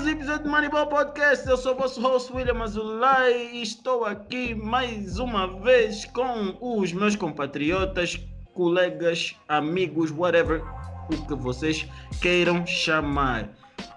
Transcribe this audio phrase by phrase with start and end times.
[0.00, 1.46] Mais um episódio do Moneyball Podcast.
[1.46, 6.90] Eu sou o vosso host William Azulay e estou aqui mais uma vez com os
[6.90, 8.18] meus compatriotas,
[8.54, 10.64] colegas, amigos, whatever
[11.12, 11.86] o que vocês
[12.22, 13.50] queiram chamar.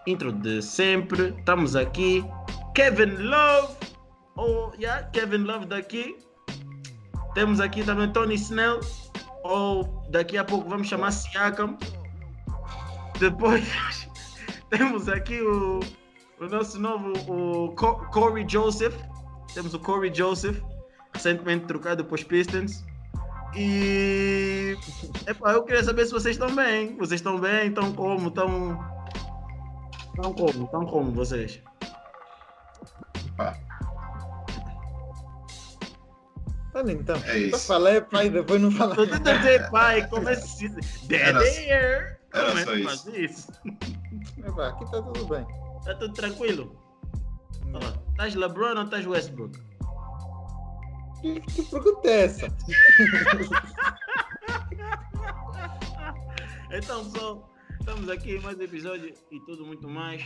[0.05, 2.25] Intro de sempre, estamos aqui.
[2.75, 3.73] Kevin Love,
[4.35, 6.17] oh, yeah, Kevin Love daqui.
[7.33, 8.81] Temos aqui também Tony Snell,
[9.41, 11.77] ou daqui a pouco vamos chamar Siakam.
[13.21, 14.02] Depois
[14.77, 15.79] temos aqui o,
[16.39, 17.75] o nosso novo o
[18.11, 18.95] Corey Joseph.
[19.53, 20.59] Temos o Corey Joseph,
[21.13, 22.83] recentemente trocado para os Pistons.
[23.55, 24.75] E
[25.27, 26.97] epa, eu queria saber se vocês estão bem.
[26.97, 27.67] Vocês estão bem?
[27.67, 28.29] Estão como?
[28.29, 28.83] Estão.
[30.15, 30.65] Estão como?
[30.65, 31.61] Estão como vocês?
[33.37, 33.53] Ah.
[36.75, 37.59] Olha então, É isso.
[37.59, 38.95] só falei pai, depois não fala.
[38.95, 40.69] Tô tentando dizer, pai, como é que se
[41.07, 42.19] Dead Era- air!
[42.33, 42.85] era Como é só que isso.
[42.87, 43.47] faz isso?
[44.37, 45.45] Epá, aqui tá tudo bem.
[45.83, 46.75] Tá tudo tranquilo?
[48.11, 49.59] Estás LeBron ou estás Westbrook?
[51.21, 52.47] Que, que pergunta é essa?
[56.75, 60.23] Então, pessoal, estamos aqui em mais um episódio e tudo muito mais.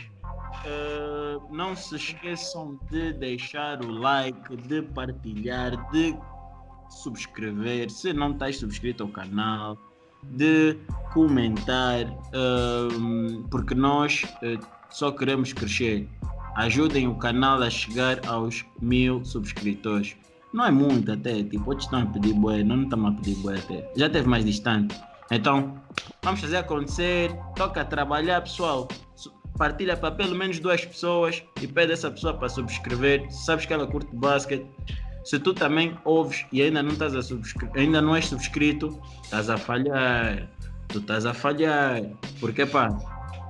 [0.64, 6.16] Eh, não se esqueçam de deixar o like, de partilhar, de
[6.88, 7.90] subscrever.
[7.90, 9.78] Se não estás subscrito ao canal,
[10.22, 10.76] de
[11.12, 12.00] comentar,
[12.32, 14.58] ehm, porque nós eh,
[14.90, 16.08] só queremos crescer.
[16.56, 20.16] Ajudem o canal a chegar aos mil subscritores.
[20.52, 23.58] Não é muito até, tipo, outros estão a pedir bué, não estamos a pedir bué
[23.58, 23.92] até.
[23.96, 24.98] Já teve mais distante.
[25.30, 25.80] Então,
[26.22, 28.88] vamos fazer acontecer, toca trabalhar, pessoal.
[29.56, 33.30] Partilha para pelo menos duas pessoas e pede essa pessoa para subscrever.
[33.30, 34.66] Sabes que ela curte basquete.
[35.28, 39.50] Se tu também ouves e ainda não estás a subscrever, ainda não és subscrito, estás
[39.50, 40.48] a falhar.
[40.88, 42.00] Tu estás a falhar.
[42.40, 42.98] Porque pá,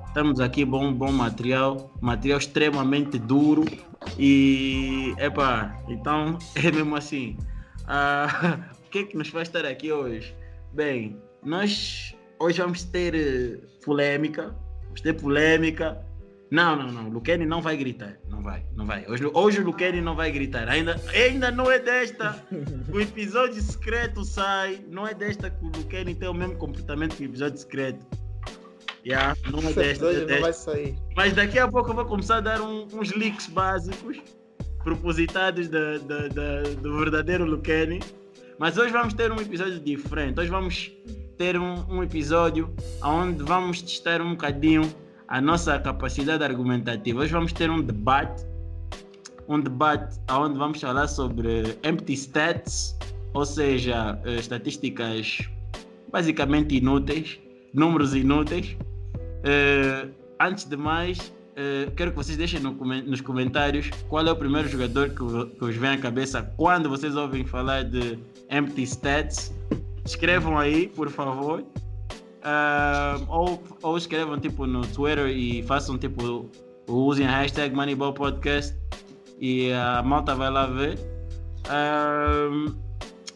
[0.08, 3.64] estamos aqui bom, bom material, material extremamente duro
[4.18, 7.36] e epá, então é mesmo assim.
[7.86, 10.34] Ah, o que é que nos faz estar aqui hoje?
[10.72, 14.52] Bem, nós hoje vamos ter eh, polêmica.
[14.82, 16.04] Vamos ter polêmica.
[16.50, 17.08] Não, não, não.
[17.08, 18.16] O Luqueni não vai gritar.
[18.28, 19.04] Não vai, não vai.
[19.06, 20.68] Hoje, hoje o Luqueni não vai gritar.
[20.68, 22.42] Ainda, ainda não é desta.
[22.92, 24.80] O episódio secreto sai.
[24.90, 28.06] Não é desta que o Luqueni tem o mesmo comportamento que o episódio secreto.
[29.04, 30.06] Yeah, não é desta.
[30.06, 30.40] é não desta.
[30.40, 30.94] vai sair.
[31.14, 34.18] Mas daqui a pouco eu vou começar a dar um- uns leaks básicos,
[34.82, 38.00] propositados da- da- da- do verdadeiro Luqueni.
[38.58, 40.40] Mas hoje vamos ter um episódio diferente.
[40.40, 40.90] Hoje vamos
[41.36, 44.82] ter um, um episódio onde vamos testar um bocadinho
[45.28, 47.20] a nossa capacidade argumentativa.
[47.20, 48.44] Hoje vamos ter um debate.
[49.46, 52.96] Um debate onde vamos falar sobre empty stats,
[53.32, 55.38] ou seja, eh, estatísticas
[56.10, 57.38] basicamente inúteis,
[57.72, 58.76] números inúteis.
[59.44, 60.08] Eh,
[60.40, 64.68] antes de mais, eh, quero que vocês deixem no nos comentários qual é o primeiro
[64.68, 68.18] jogador que, que vos vem à cabeça quando vocês ouvem falar de
[68.50, 69.52] empty stats.
[70.04, 71.64] Escrevam aí, por favor.
[72.42, 76.48] Ah, ou, ou escrevam tipo no Twitter e façam tipo
[76.86, 78.76] usem a hashtag Moneyball Podcast
[79.40, 80.98] e a malta vai lá ver.
[81.68, 82.48] Ah,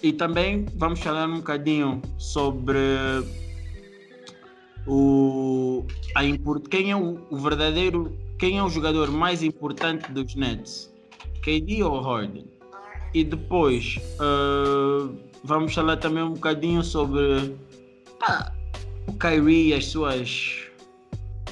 [0.02, 2.78] e também vamos falar um bocadinho sobre
[4.86, 5.84] o
[6.16, 10.92] a import, quem é o, o verdadeiro quem é o jogador mais importante dos Nets
[11.42, 12.44] KD ou Harden
[13.14, 15.08] e depois ah,
[15.44, 17.54] vamos falar também um bocadinho sobre
[18.19, 18.52] pá,
[19.06, 20.62] o Kyrie e as suas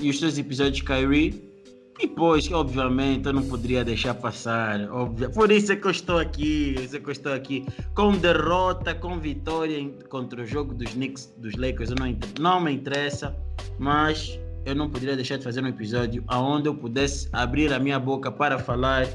[0.01, 1.51] e os seus episódios de Kyrie
[1.99, 5.31] e depois obviamente eu não poderia deixar passar óbvio.
[5.31, 8.13] por isso é que eu estou aqui por isso é que eu estou aqui com
[8.13, 13.37] derrota com vitória contra o jogo dos Knicks dos Lakers não, não me interessa
[13.79, 17.99] mas eu não poderia deixar de fazer um episódio onde eu pudesse abrir a minha
[17.99, 19.07] boca para falar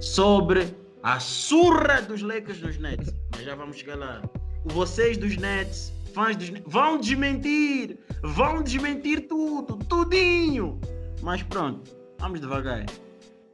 [0.00, 0.66] sobre
[1.02, 3.14] a surra dos Lakers dos Nets.
[3.32, 4.22] Mas já vamos chegar lá.
[4.64, 10.80] Vocês dos Nets, fãs dos vão desmentir, vão desmentir tudo, tudinho.
[11.22, 12.86] Mas pronto, vamos devagar.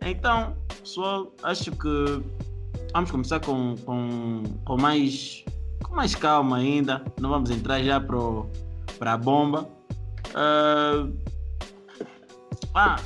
[0.01, 2.23] Então, pessoal, acho que
[2.93, 5.45] vamos começar com, com, com mais
[5.83, 7.05] com mais calma ainda.
[7.21, 9.69] Não vamos entrar já para a bomba.
[10.35, 11.09] Ah,
[12.75, 12.97] ah,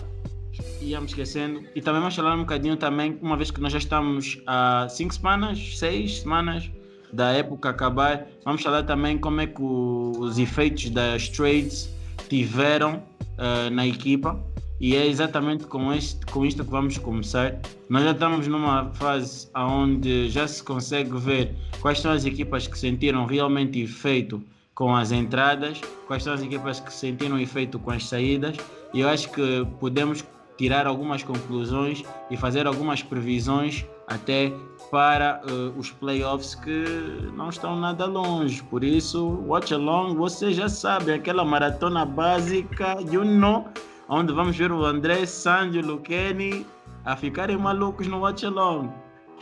[0.81, 1.65] íamos esquecendo.
[1.75, 5.15] E também vamos falar um bocadinho também, uma vez que nós já estamos há 5
[5.15, 6.71] semanas, 6 semanas
[7.13, 11.89] da época acabar, vamos falar também como é que o- os efeitos das trades
[12.29, 13.03] tiveram
[13.39, 14.39] ah, na equipa.
[14.79, 17.59] E é exatamente com, este, com isto que vamos começar.
[17.89, 22.79] Nós já estamos numa fase onde já se consegue ver quais são as equipas que
[22.79, 24.43] sentiram realmente efeito
[24.75, 28.57] com as entradas, quais são as equipas que sentiram efeito com as saídas,
[28.95, 30.25] e eu acho que podemos
[30.57, 34.51] tirar algumas conclusões e fazer algumas previsões até
[34.91, 36.85] para uh, os playoffs que
[37.37, 38.63] não estão nada longe.
[38.65, 43.69] Por isso, watch along, você já sabe, aquela maratona básica, you know,
[44.09, 46.67] onde vamos ver o André, Sandy, Luqueni
[47.05, 48.91] a ficarem malucos no watch along.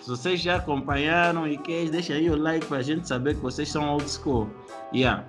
[0.02, 3.40] Se vocês já acompanharam e querem, deixa aí o like para a gente saber que
[3.40, 4.48] vocês são old school.
[4.94, 5.24] Yeah.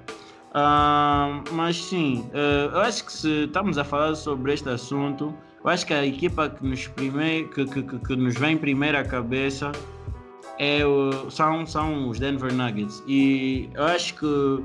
[0.52, 5.34] Uh, mas sim, uh, eu acho que se estamos a falar sobre este assunto,
[5.64, 7.46] eu acho que a equipa que nos, prime...
[7.54, 9.72] que, que, que, que nos vem primeiro à cabeça
[10.60, 11.32] é o...
[11.32, 13.02] são, são os Denver Nuggets.
[13.08, 14.64] E eu acho que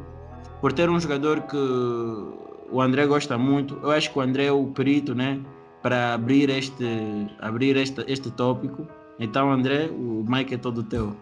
[0.61, 4.53] por ter um jogador que o André gosta muito, eu acho que o André é
[4.53, 5.41] o perito né,
[5.83, 8.87] para abrir este, abrir este, este tópico.
[9.19, 11.17] Então, André, o Mike é todo teu.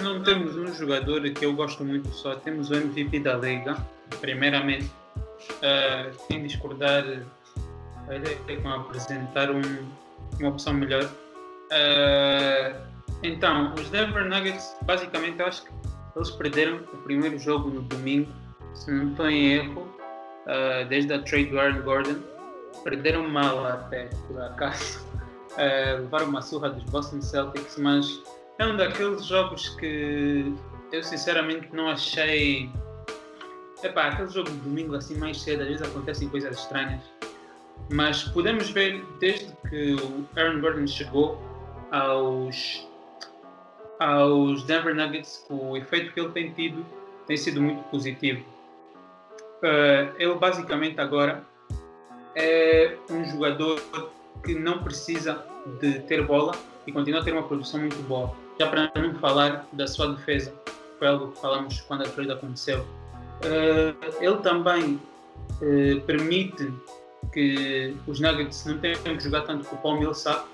[0.00, 3.76] Não temos um jogador que eu gosto muito só, temos o MVP da Liga,
[4.20, 7.04] primeiramente uh, sem discordar
[8.08, 9.62] a ideia é que apresentar um,
[10.40, 11.08] uma opção melhor.
[11.72, 12.76] Uh,
[13.22, 15.70] então, os Denver Nuggets, basicamente, eu acho que
[16.16, 18.30] eles perderam o primeiro jogo no domingo,
[18.74, 22.16] se não estou em erro, uh, desde a trade do Aaron Gordon.
[22.84, 25.06] Perderam mal até, por acaso.
[25.52, 28.22] Uh, levaram uma surra dos Boston Celtics, mas
[28.58, 30.54] é um daqueles jogos que
[30.92, 32.70] eu sinceramente não achei
[33.82, 37.02] Epá, aquele jogo de domingo assim mais cedo, às vezes acontecem coisas estranhas.
[37.90, 41.36] Mas podemos ver desde que o Aaron Gordon chegou
[41.92, 42.88] aos,
[44.00, 46.84] aos Denver Nuggets, o efeito que ele tem tido
[47.26, 48.44] tem sido muito positivo.
[49.62, 51.44] Uh, ele basicamente agora
[52.34, 53.80] é um jogador
[54.42, 55.46] que não precisa
[55.80, 56.52] de ter bola
[56.84, 58.34] e continua a ter uma produção muito boa.
[58.58, 60.52] Já para não falar da sua defesa,
[60.98, 62.84] foi algo que falamos quando a trade aconteceu
[63.42, 65.00] Uh, ele também
[65.60, 66.72] uh, permite
[67.32, 70.46] que os Nuggets não tenham que jogar tanto com o Paul Millsap.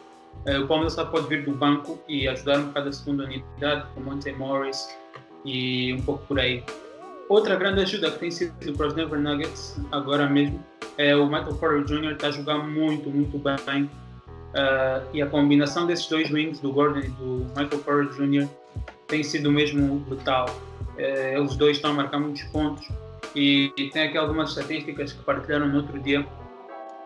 [0.47, 3.87] Uh, o Paul Millsap pode vir do banco e ajudar um bocado a segunda unidade,
[3.95, 4.89] com Monte Morris
[5.45, 6.63] e um pouco por aí.
[7.29, 10.65] Outra grande ajuda que tem sido para os Denver Nuggets agora mesmo
[10.97, 12.13] é o Michael Porter Jr.
[12.13, 13.85] está a jogar muito, muito bem.
[13.85, 18.49] Uh, e a combinação desses dois wings, do Gordon e do Michael Porter Jr.,
[19.07, 20.47] tem sido mesmo letal.
[20.99, 22.87] Eh, eles dois estão a marcar muitos pontos
[23.35, 26.27] e, e tem aqui algumas estatísticas que partilharam no outro dia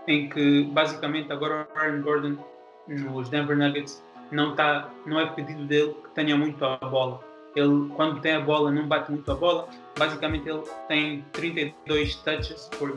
[0.08, 2.36] em que basicamente agora o Aaron Gordon
[3.00, 7.20] nos Denver Nuggets não tá não é pedido dele que tenha muito a bola.
[7.54, 9.68] Ele quando tem a bola não bate muito a bola.
[9.98, 12.96] Basicamente ele tem 32 touches por,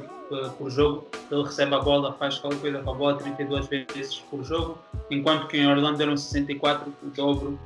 [0.58, 1.08] por jogo.
[1.30, 4.78] Ele recebe a bola faz qualquer coisa com a bola 32 vezes por jogo
[5.12, 7.60] enquanto que em Orlando eram 64 o dobro.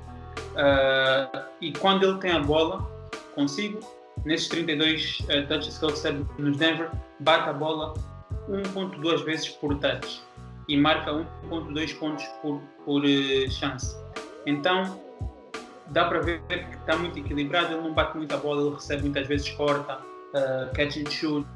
[0.53, 2.85] Uh, e quando ele tem a bola
[3.35, 3.79] consigo.
[4.25, 6.91] Nesses 32 uh, touches que ele recebe nos Denver,
[7.21, 7.93] bate a bola
[8.49, 10.21] 1.2 vezes por touch
[10.69, 13.98] e marca 1.2 pontos por, por uh, chance.
[14.45, 15.01] Então
[15.88, 19.27] dá para ver que está muito equilibrado, ele não bate muita bola, ele recebe muitas
[19.27, 21.48] vezes corta, uh, catch and shoot,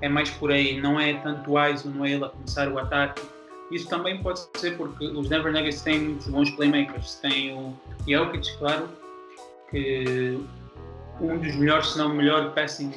[0.00, 3.22] é mais por aí, não é tanto ISO, não é ele a começar o ataque.
[3.70, 7.16] Isso também pode ser porque os Denver Nuggets têm muitos bons playmakers.
[7.16, 7.74] Tem o
[8.06, 8.88] Jokic, claro,
[9.70, 10.38] que
[11.20, 12.92] um dos melhores, se não o melhor passing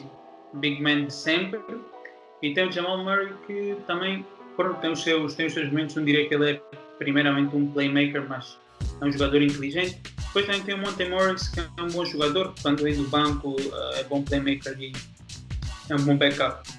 [0.54, 1.60] big man de sempre.
[2.42, 4.26] E tem o Jamal Murray que também
[4.60, 6.62] pronto, tem, os seus, tem os seus momentos, não diria que ele é
[6.98, 8.58] primeiramente um playmaker, mas
[9.00, 10.02] é um jogador inteligente.
[10.18, 13.56] Depois também tem o Monte Morris, que é um bom jogador, quando vem do banco
[13.58, 14.92] eh, é bom playmaker e
[15.90, 16.70] é um bom backup.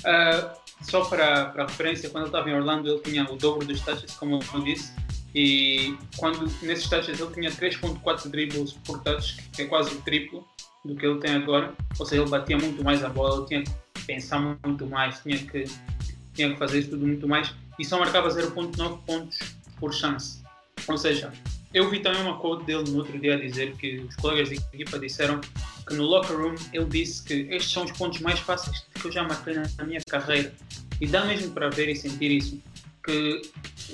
[0.00, 3.80] Uh, só para, para referência, quando ele estava em Orlando, ele tinha o dobro dos
[3.80, 4.92] touches, como eu disse,
[5.34, 10.46] e quando nesses touches ele tinha 3.4 dribbles por touch, que é quase o triplo,
[10.84, 11.72] do que ele tem agora.
[11.98, 15.38] Ou seja, ele batia muito mais a bola, ele tinha que pensar muito mais, tinha
[15.38, 15.64] que,
[16.34, 19.38] tinha que fazer isso tudo muito mais e só marcava 0.9 pontos
[19.78, 20.42] por chance.
[20.88, 21.32] Ou seja,
[21.72, 24.56] eu vi também uma quote dele no outro dia a dizer que os colegas de
[24.72, 25.40] equipa disseram
[25.86, 29.12] que no locker room ele disse que estes são os pontos mais fáceis que eu
[29.12, 30.54] já marquei na minha carreira.
[31.00, 32.62] E dá mesmo para ver e sentir isso.
[33.02, 33.42] Que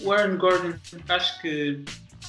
[0.02, 0.74] o Aaron Gordon,
[1.08, 1.82] acho que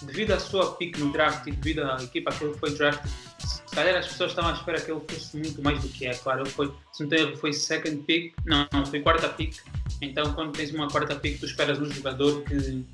[0.03, 3.05] devido à sua pick no draft e devido à equipa que ele foi draft,
[3.37, 6.13] se calhar as pessoas estavam à espera que ele fosse muito mais do que é.
[6.13, 9.55] Claro, ele foi, se não tem foi second pick, não, não, foi quarta pick.
[10.01, 12.85] Então, quando tens uma quarta pick, tu esperas um jogador que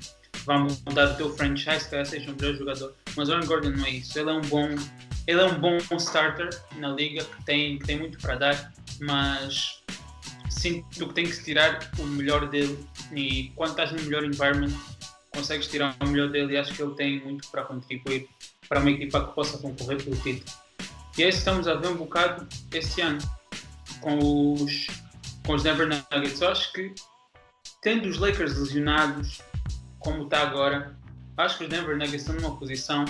[0.44, 2.94] vai mudar o teu franchise, que seja um melhor jogador.
[3.16, 4.18] Mas o Aaron Gordon não é isso.
[4.18, 4.68] Ele é um bom,
[5.26, 9.82] ele é um bom starter na liga que tem, que tem muito para dar, mas
[10.50, 12.78] sinto que tem que se tirar o melhor dele.
[13.12, 14.72] E quando estás no melhor environment,
[15.32, 18.28] consegues tirar o melhor dele e acho que ele tem muito para contribuir
[18.68, 20.44] para uma equipa que possa concorrer pelo título.
[21.16, 23.18] E é isso que estamos a ver um bocado esse ano
[24.00, 24.86] com os,
[25.48, 26.42] com os Denver Nuggets.
[26.42, 26.94] Eu acho que,
[27.82, 29.40] tendo os Lakers lesionados,
[29.98, 30.94] como está agora,
[31.38, 33.06] acho que os Denver Nuggets estão numa posição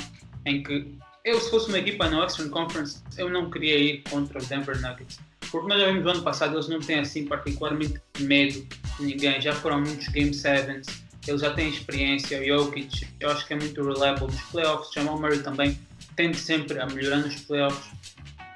[0.46, 4.38] em que eu, se fosse uma equipa na Western Conference, eu não queria ir contra
[4.38, 5.18] os Denver Nuggets.
[5.50, 8.64] Porque nós já vimos no ano passado, eles não têm assim particularmente medo
[8.98, 9.40] de ninguém.
[9.40, 10.82] Já foram muitos Game 7
[11.26, 12.40] eles já têm experiência.
[12.40, 14.94] O Jokic, eu acho que é muito reliable nos playoffs.
[14.94, 15.78] Jamal Murray também
[16.14, 17.90] tende sempre a melhorar nos playoffs.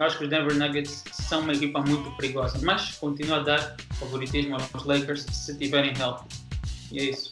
[0.02, 3.76] Eu acho que os Denver Nuggets são uma equipa muito perigosa, mas continuo a dar
[4.00, 6.22] favoritismo aos Lakers se tiverem help.
[6.90, 7.30] E é isso.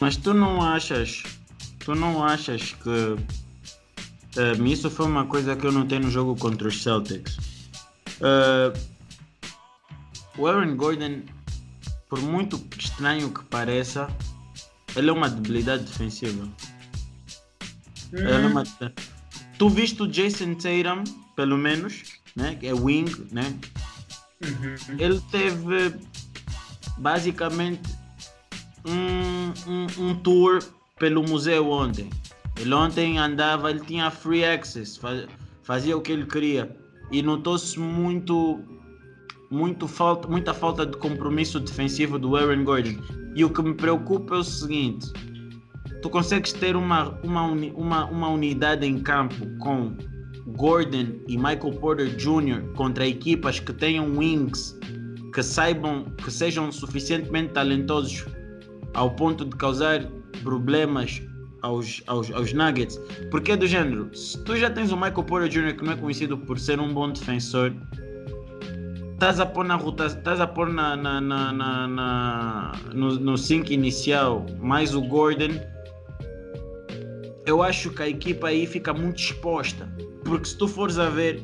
[0.00, 1.22] Mas tu não achas,
[1.78, 6.66] tu não achas que uh, isso foi uma coisa que eu notei no jogo contra
[6.66, 7.36] os Celtics.
[8.18, 8.76] Uh,
[10.36, 11.22] o Aaron Gordon,
[12.08, 14.08] por muito estranho que pareça,
[14.96, 16.42] ele é uma debilidade defensiva.
[18.12, 18.18] Uhum.
[18.18, 18.64] Ele é uma...
[19.58, 22.02] Tu viste o Jason Tatum, pelo menos,
[22.34, 22.54] né?
[22.56, 23.54] que é wing, né?
[24.44, 24.96] Uhum.
[24.98, 25.94] ele teve
[26.98, 27.80] basicamente
[28.84, 30.62] um, um, um tour
[30.98, 32.10] pelo museu ontem.
[32.58, 35.26] Ele ontem andava, ele tinha free access, fa-
[35.62, 36.74] fazia o que ele queria.
[37.10, 38.60] E notou-se muito,
[39.50, 42.96] muito falta, muita falta de compromisso defensivo do Aaron Gordon.
[43.34, 45.06] E o que me preocupa é o seguinte:
[46.06, 49.92] tu consegues ter uma, uma, uni- uma, uma unidade em campo com
[50.56, 52.62] Gordon e Michael Porter Jr.
[52.76, 54.78] contra equipas que tenham wings
[55.34, 58.24] que saibam, que sejam suficientemente talentosos
[58.94, 60.06] ao ponto de causar
[60.44, 61.20] problemas
[61.62, 63.00] aos, aos, aos Nuggets.
[63.32, 65.74] Porque é do género, se tu já tens o Michael Porter Jr.
[65.76, 67.72] que não é conhecido por ser um bom defensor,
[69.14, 74.46] estás a pôr na rota, estás a pôr na, na, na, na- no 5 inicial
[74.60, 75.50] mais o Gordon,
[77.46, 79.88] eu acho que a equipa aí fica muito exposta.
[80.24, 81.42] Porque se tu fores a ver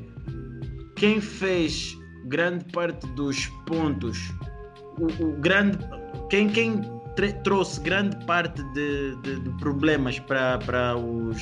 [0.97, 4.18] quem fez grande parte dos pontos,
[4.99, 5.78] o, o grande,
[6.28, 6.80] quem, quem
[7.44, 11.40] trouxe grande parte de, de- de problemas para, os,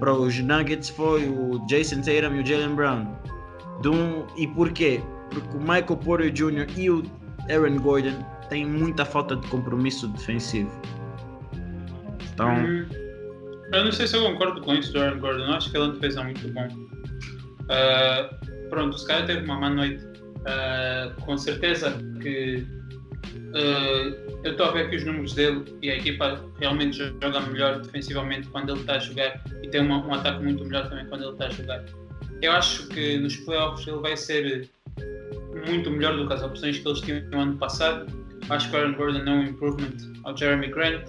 [0.00, 3.06] os Nuggets foi o Jason Tatum e o Jalen Brown.
[3.84, 5.00] Um- e porquê?
[5.30, 6.66] Porque o Michael Porter Jr.
[6.76, 7.02] e o
[7.50, 10.70] Aaron Gordon têm muita falta de compromisso defensivo.
[12.32, 12.86] Então, Hum,
[13.72, 15.44] Eu não sei se eu concordo com isso do Aaron Gordon.
[15.44, 16.68] Eu acho que ele é uma defesa muito bom.
[17.68, 18.30] Ah,
[18.70, 20.04] pronto, se calhar teve uma má noite.
[20.46, 22.66] Ah, com certeza que
[23.54, 24.12] ah,
[24.44, 28.48] eu estou a ver aqui os números dele e a equipa realmente joga melhor defensivamente
[28.48, 31.32] quando ele está a jogar e tem uma- um ataque muito melhor também quando ele
[31.32, 31.84] está a jogar.
[32.42, 34.68] Eu acho que nos playoffs ele vai ser
[35.66, 38.06] muito melhor do que as opções que eles tinham no ano passado.
[38.50, 41.04] Acho que o Aaron Gordon é um improvement ao Jeremy Grant.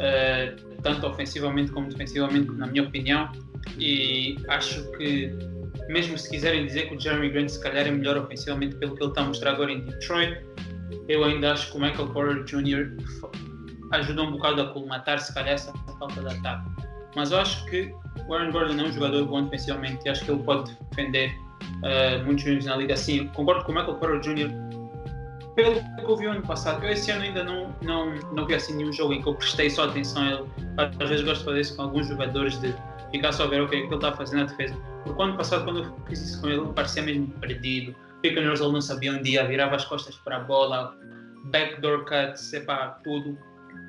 [0.00, 3.30] ah, tanto ofensivamente como defensivamente, na minha opinião.
[3.78, 5.32] E acho que,
[5.88, 9.02] mesmo se quiserem dizer que o Jeremy Grant se calhar é melhor ofensivamente pelo que
[9.02, 10.38] ele está a mostrar agora em Detroit,
[11.08, 12.96] eu ainda acho que o Michael Porter Jr.
[13.92, 16.70] ajuda um bocado a colmatar, se calhar, essa falta de ataque.
[17.16, 17.92] Mas eu acho que
[18.26, 21.32] o Aaron Gordon é um jogador bom defensivamente e acho que ele pode defender
[21.78, 22.96] uh, muitos juniors na liga.
[22.96, 24.67] Sim, concordo com o Michael Porter Jr.
[25.58, 28.76] Pelo que eu vi ano passado, eu esse ano ainda não, não, não vi assim
[28.76, 30.44] nenhum jogo em que eu prestei só atenção a ele.
[30.76, 32.72] Às vezes gosto de fazer isso com alguns jogadores, de
[33.10, 34.76] ficar só a ver o que é que ele está fazer na defesa.
[35.02, 37.92] Porque ano passado, quando eu fiz isso com ele, ele parecia mesmo perdido.
[38.22, 40.96] Pick and rolls ele não sabia onde ia, virava as costas para a bola,
[41.46, 43.36] backdoor cuts, epá, tudo.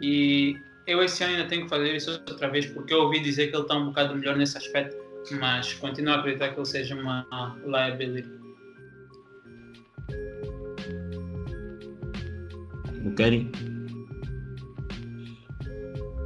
[0.02, 0.58] E
[0.88, 3.56] eu esse ano ainda tenho que fazer isso outra vez, porque eu ouvi dizer que
[3.56, 4.98] ele está um bocado melhor nesse aspecto,
[5.34, 7.28] mas continuo a acreditar que ele seja uma
[7.64, 8.39] liability.
[13.06, 13.50] O Kerry?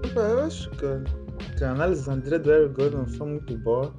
[0.05, 3.93] Epá, Eu acho que, que a análise André do Aaron Gordon foi muito boa.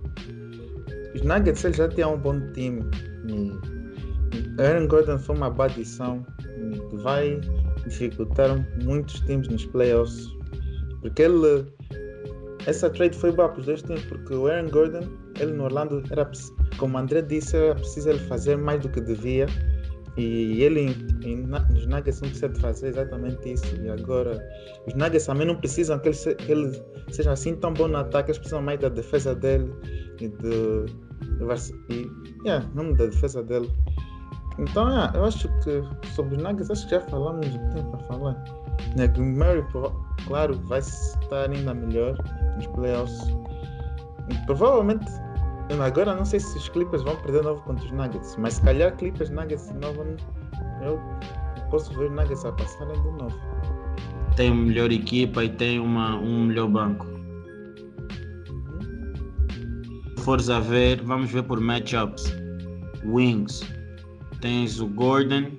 [1.14, 2.82] Os Nuggets já tinham um bom time.
[3.28, 6.24] E Aaron Gordon foi uma boa adição
[6.90, 7.40] que vai
[7.86, 10.28] dificultar muitos times nos playoffs.
[11.00, 11.66] Porque ele.
[12.66, 15.02] Essa trade foi boa para os dois times, porque o Aaron Gordon,
[15.38, 16.30] ele no Orlando, era,
[16.78, 19.46] como André disse, era preciso ele fazer mais do que devia.
[20.16, 23.76] E ele em Na- nos Nuggets não precisa fazer exatamente isso.
[23.82, 24.40] E agora,
[24.86, 27.96] os Nuggets também não precisam que ele, se- que ele seja assim tão bom no
[27.96, 29.72] ataque, eles precisam mais da defesa dele
[30.20, 30.28] e
[31.44, 32.08] vers- e,
[32.44, 33.68] yeah, não da defesa dele.
[34.58, 35.82] Então, yeah, eu acho que
[36.14, 38.44] sobre os Nuggets, acho que já falamos o que tem para falar.
[38.96, 39.94] Né, o prova-
[40.26, 42.16] claro, vai estar ainda melhor
[42.56, 43.18] nos playoffs.
[44.30, 45.04] E provavelmente,
[45.84, 48.62] agora não sei se os Clippers vão perder de novo contra os Nuggets, mas se
[48.62, 50.04] calhar Clippers Nuggets de novo,
[50.82, 51.00] eu
[51.70, 53.34] posso ver os Nuggets a passarem de novo.
[54.36, 57.14] Tem uma melhor equipa e tem uma, um melhor banco.
[60.24, 62.34] fores a ver, vamos ver por matchups.
[63.04, 63.62] Wings.
[64.40, 65.50] Tens o Gordon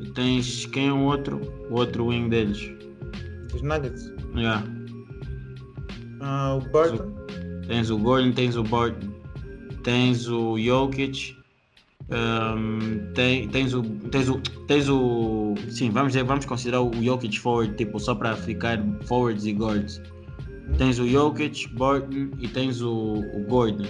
[0.00, 1.40] e tens quem é o outro?
[1.70, 2.58] O outro wing deles.
[3.52, 4.10] Dos Nuggets.
[4.34, 4.64] Yeah.
[6.22, 7.12] Ah, o Burton.
[7.66, 9.10] Tens o Gordon, tens o Barton,
[9.84, 11.36] tens o Jokic,
[12.10, 14.40] um, tem- tens, o, tens o.
[14.66, 15.54] Tens o.
[15.70, 20.00] Sim, vamos, dizer, vamos considerar o Jokic forward, tipo, só para ficar forwards e guards.
[20.78, 23.84] Tens o Jokic, Barton e tens o, o Gordon.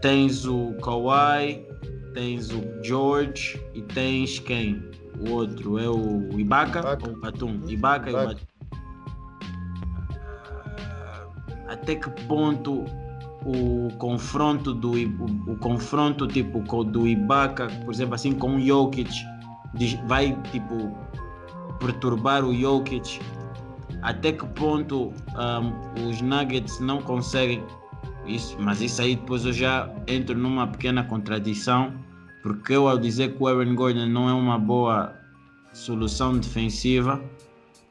[0.00, 1.66] Tens o Kawhi,
[2.14, 4.82] tens o George e tens quem?
[5.18, 7.08] O outro é o Ibaka, Ibaka.
[7.10, 7.60] ou o Batum?
[7.66, 8.26] Ibaka e o Ibaka.
[8.28, 8.48] Batum.
[11.66, 12.84] Até que ponto
[13.44, 19.10] o confronto do o, o confronto tipo do Ibaka, por exemplo, assim com o Jokic,
[20.06, 20.96] vai tipo
[21.78, 23.20] perturbar o Jokic?
[24.02, 25.72] Até que ponto ahm,
[26.08, 27.62] os Nuggets não conseguem
[28.26, 28.56] isso?
[28.60, 31.92] Mas isso aí depois eu já entro numa pequena contradição,
[32.42, 35.14] porque eu ao dizer que o Aaron Gordon não é uma boa
[35.72, 37.20] solução defensiva,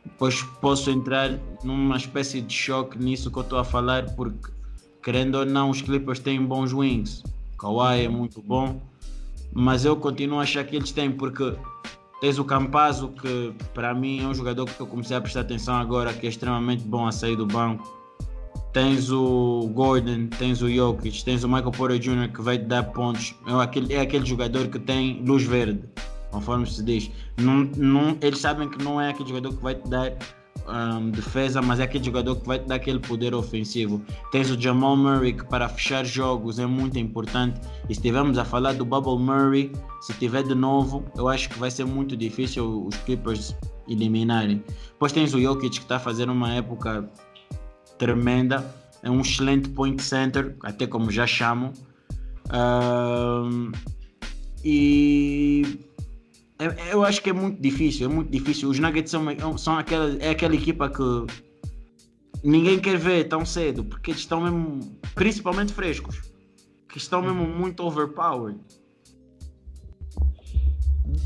[0.03, 1.31] depois posso entrar
[1.63, 4.56] numa espécie de choque nisso que eu estou a falar, porque
[5.07, 7.23] querendo ou não, os Clippers têm bons wings.
[7.57, 8.81] Kawhi é muito bom,
[9.53, 11.55] mas eu continuo a achar que eles têm, porque
[12.19, 15.75] tens o Campazzo, que para mim é um jogador que eu comecei a prestar atenção
[15.75, 17.87] agora, que é extremamente bom a sair do banco.
[18.73, 22.29] Tens o Gordon, tens o Jokic, tens o Michael Porter Jr.
[22.33, 23.33] que vai te dar pontos.
[23.47, 25.85] É aquele, é aquele jogador que tem luz verde,
[26.31, 27.09] conforme se diz.
[27.37, 30.11] Não, não, eles sabem que não é aquele jogador que vai te dar
[30.67, 34.01] ahm, defesa, mas é aquele jogador que vai te dar aquele poder ofensivo.
[34.31, 37.59] Tens o Jamal Murray, que para fechar jogos é muito importante.
[37.89, 39.71] E se estivermos a falar do Bubble Murray,
[40.01, 43.55] se tiver de novo, eu acho que vai ser muito difícil os Clippers
[43.87, 44.63] eliminarem.
[44.91, 47.09] Depois tens o Jokic, que está fazer uma época
[47.97, 48.65] tremenda.
[49.03, 51.71] É um excelente point center, até como já chamam.
[52.49, 53.71] Ahm,
[54.63, 55.86] e
[56.91, 58.69] eu acho que é muito difícil, é muito difícil.
[58.69, 61.03] Os Nuggets são, são aquela, é aquela equipa que
[62.43, 66.21] ninguém quer ver tão cedo, porque eles estão mesmo, principalmente frescos,
[66.89, 68.59] que estão mesmo muito overpowered.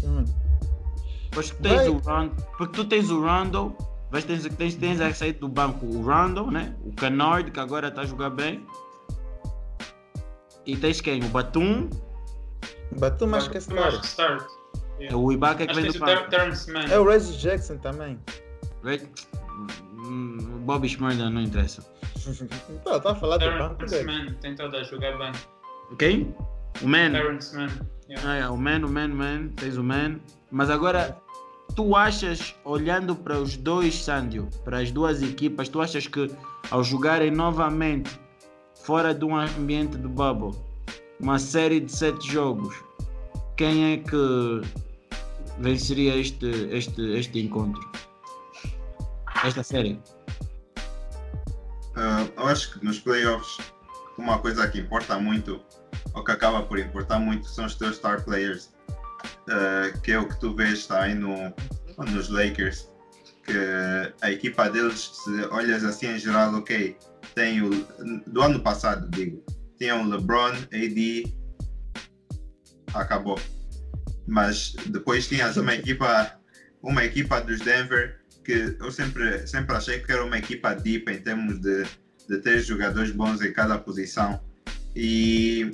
[0.04, 0.26] Hum.
[1.32, 1.90] Pois tu tens Vai.
[1.90, 3.76] o Rondo, porque tu tens o Rondo,
[4.12, 6.76] mas tens, tens, tens a sair do banco o Rondo, né?
[6.84, 8.66] O Canard, que agora está a jogar bem.
[10.66, 11.24] E tens quem?
[11.24, 11.90] O Batum,
[13.00, 14.61] Batum, mas que é start.
[15.08, 16.36] É o Ibaka que Acho vem do banco.
[16.92, 18.20] É o Reggie Jackson também.
[18.84, 19.08] Right?
[19.94, 21.84] Hum, O Bobby Schmurda não interessa.
[22.86, 23.84] Tá, tá a falar do banco.
[24.06, 25.32] Mann tem todo a jogar bem.
[25.98, 26.36] Quem?
[26.82, 27.12] O Man.
[27.12, 27.70] Terrence Mann.
[28.08, 28.30] yeah.
[28.30, 30.20] Ah, é, o Man, o Man, o Man, tens o Man.
[30.52, 31.18] Mas agora,
[31.76, 36.30] tu achas, olhando para os dois, Sandio, para as duas equipas, tu achas que
[36.70, 38.12] ao jogarem novamente
[38.84, 40.56] fora de um ambiente de bubble,
[41.20, 42.76] uma série de sete jogos,
[43.58, 44.62] quem é que
[45.60, 47.82] venceria este, este, este encontro?
[49.44, 50.00] Esta série?
[51.96, 53.58] Ah, eu acho que nos playoffs,
[54.18, 55.62] uma coisa que importa muito,
[56.14, 58.72] ou que acaba por importar muito, são os teus star players,
[59.50, 61.54] Ah, que é o que tu vês aí no,
[61.98, 62.90] nos Lakers,
[63.44, 63.54] que
[64.22, 66.96] a equipa deles, se olhas assim em geral, ok,
[67.36, 67.70] tem o,
[68.28, 69.44] do ano passado, digo,
[69.78, 71.36] tinha o LeBron, AD,
[72.94, 73.40] acabou.
[74.28, 76.40] Mas depois tinhas uma equipa,
[76.82, 81.22] uma equipa dos Denver que eu sempre, sempre achei que era uma equipa deep em
[81.22, 81.84] termos de,
[82.28, 84.40] de ter jogadores bons em cada posição.
[84.96, 85.72] E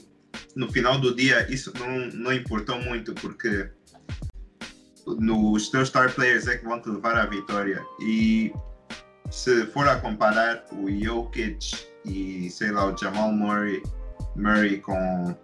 [0.55, 3.69] no final do dia isso não, não importou muito porque
[5.05, 7.83] nos teus star players é que vão te levar à vitória.
[8.01, 8.51] E
[9.31, 13.81] se for a comparar o Jokic e sei lá, o Jamal Murray,
[14.35, 15.35] Murray com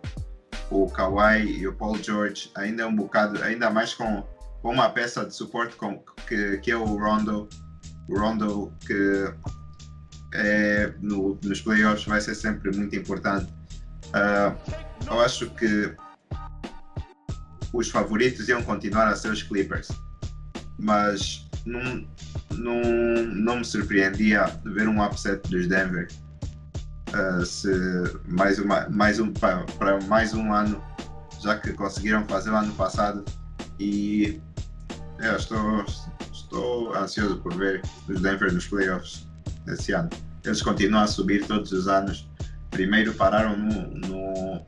[0.73, 4.23] o Kawhi e o Paul George, ainda é um bocado, ainda mais com
[4.63, 7.49] com uma peça de suporte com, que, que é o Rondo,
[8.07, 9.33] o Rondo que
[10.33, 13.53] é, no, nos playoffs vai ser sempre muito importante.
[14.13, 14.55] Ah,
[15.05, 15.93] eu acho que
[17.73, 19.89] os favoritos iam continuar a ser os Clippers,
[20.79, 22.07] mas não,
[22.51, 22.81] não,
[23.35, 26.07] não me surpreendia ver um upset dos Denver.
[27.13, 27.69] Ah, se
[28.27, 30.83] mais, uma, mais um para mais um ano,
[31.41, 33.23] já que conseguiram fazer o ano passado
[33.79, 34.41] e
[35.19, 35.85] é, estou,
[36.31, 39.27] estou ansioso por ver os Denver nos playoffs
[39.67, 40.09] esse ano.
[40.43, 42.27] Eles continuam a subir todos os anos.
[42.71, 43.87] Primeiro pararam no.
[44.07, 44.65] no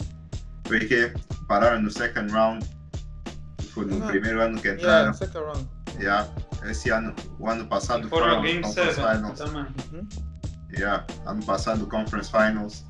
[0.64, 1.14] porque
[1.48, 2.66] pararam no second round.
[3.74, 5.14] Foi no Ah, primeiro ano que Yeah, entraram.
[5.14, 5.70] second round.
[6.00, 6.28] Yeah.
[6.64, 9.40] Esse ano, o ano passado foram foram ao Game Conference 7 Finals.
[9.40, 9.66] também.
[9.94, 10.08] Uhum.
[10.72, 11.06] Yeah.
[11.26, 12.86] Ano passado Conference Finals.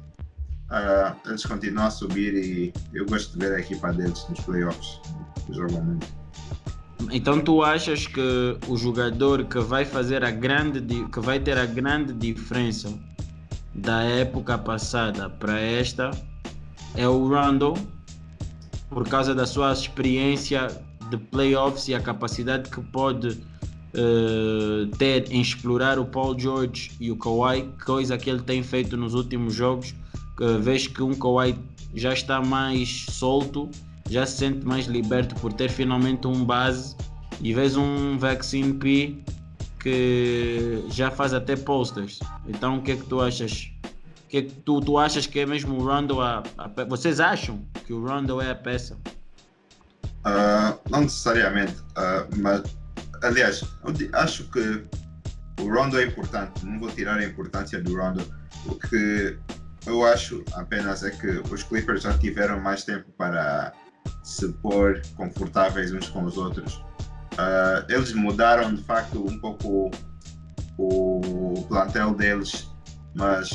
[0.69, 4.99] uh, eles continuam a subir e eu gosto de ver a equipa deles nos playoffs.
[5.49, 6.07] Jogam muito.
[7.11, 11.65] Então tu achas que o jogador que vai fazer a grande que vai ter a
[11.65, 12.91] grande diferença
[13.75, 16.11] da época passada para esta
[16.95, 17.73] é o Rondo
[18.89, 20.67] por causa da sua experiência
[21.09, 23.45] de playoffs e a capacidade que pode
[24.97, 29.13] ter em explorar o Paul George e o Kawhi, coisa que ele tem feito nos
[29.13, 29.93] últimos jogos,
[30.37, 31.57] que vês que um Kawhi
[31.93, 33.69] já está mais solto,
[34.09, 36.95] já se sente mais liberto por ter finalmente um base
[37.41, 39.17] e vês um Vaccine P
[39.79, 42.19] que já faz até posters.
[42.47, 43.71] Então o que é que tu achas?
[44.35, 47.93] que, que tu, tu achas que é mesmo o Rondo a, a, Vocês acham que
[47.93, 48.97] o Rondo é a peça?
[50.25, 52.63] Uh, não necessariamente, uh, mas
[53.25, 53.63] aliás,
[54.13, 54.85] acho que
[55.59, 58.23] o Rondo é importante, não vou tirar a importância do Rondo.
[58.65, 59.37] O que
[59.85, 63.73] eu acho apenas é que os Clippers já tiveram mais tempo para
[64.23, 66.75] se pôr confortáveis uns com os outros.
[67.33, 69.91] Uh, eles mudaram de facto um pouco
[70.77, 72.67] o plantel deles,
[73.13, 73.49] mas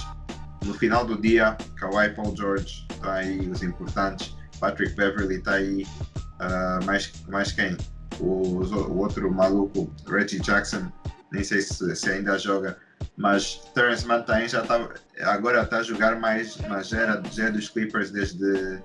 [0.65, 5.85] no final do dia, Kawhi Paul George está aí, os importantes, Patrick Beverly está aí,
[5.85, 7.77] uh, mais, mais quem?
[8.21, 10.91] O, o, outro maluco, Reggie Jackson,
[11.33, 12.77] nem sei se, se ainda joga,
[13.17, 14.89] mas Terence Mann também já tá,
[15.23, 18.81] agora está a jogar mais, mas era, já é dos Clippers desde.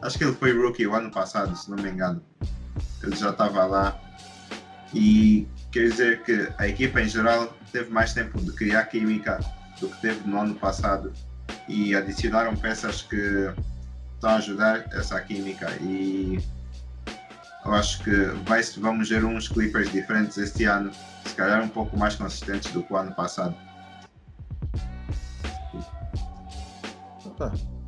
[0.00, 2.22] Acho que ele foi rookie o ano passado, se não me engano.
[3.02, 4.00] Ele já estava lá.
[4.94, 9.40] E quer dizer que a equipa em geral teve mais tempo de criar química
[9.80, 11.12] do que teve no ano passado
[11.68, 13.16] e adicionaram peças que
[14.14, 16.38] estão a ajudar essa química e
[17.64, 18.10] eu acho que
[18.46, 20.90] vai, vamos ver uns Clippers diferentes este ano,
[21.24, 23.54] se calhar um pouco mais consistentes do que o ano passado.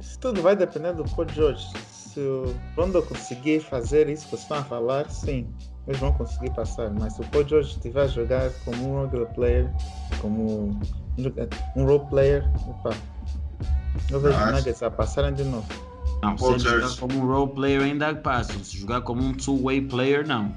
[0.01, 1.67] Isso tudo vai depender do Paul George.
[1.91, 5.53] Se o Rondo conseguir fazer isso que vocês estão a falar, sim,
[5.87, 6.91] eles vão conseguir passar.
[6.91, 9.71] Mas se o Paul George estiver a jogar como um regular player,
[10.21, 10.81] como
[11.77, 12.97] um role player, opa,
[14.11, 15.67] eu vejo Nuggets a passarem de novo.
[16.23, 20.27] Não, se jogar como um role player ainda passa, se jogar como um two-way player
[20.27, 20.55] não.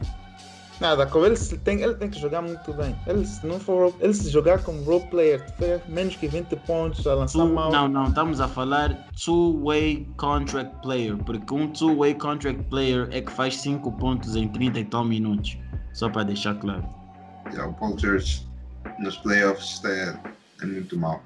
[0.80, 2.96] Nada, com ele tem, ele tem que jogar muito bem.
[3.08, 7.08] Ele se não for ele se jogar como role player, tiver menos que 20 pontos
[7.08, 7.72] a lançar two, mal.
[7.72, 13.32] Não, não, estamos a falar two-way contract player, porque um two-way contract player é que
[13.32, 15.58] faz 5 pontos em 30 e tal minutos.
[15.93, 16.88] Só para deixar claro.
[17.48, 18.46] Yeah, o Paul George
[19.00, 20.15] nos playoffs é
[20.62, 21.22] é muito mal.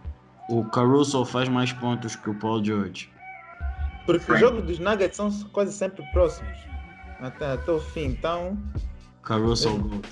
[0.49, 3.09] O Caruso faz mais pontos que o Paul George.
[4.05, 4.43] Porque Frank.
[4.43, 6.57] os jogos dos Nuggets são quase sempre próximos.
[7.19, 8.57] Até, até o fim, então.
[9.23, 9.77] Caruso.
[9.77, 10.07] Gold.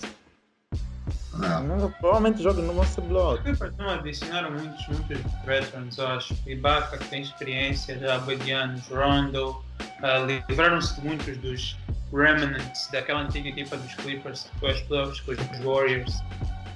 [1.40, 1.92] Não.
[2.00, 3.42] Provavelmente os jogos não vão ser block.
[3.78, 6.36] Não adicionaram muitos, muitos veterans, eu acho.
[6.46, 9.52] Ibaka que tem experiência, já Badianos, Rondo.
[10.02, 11.78] Uh, Livraram-se de muitos dos
[12.12, 16.16] remnants daquela antiga equipa dos Clippers que foi aos playoffs com os Warriors.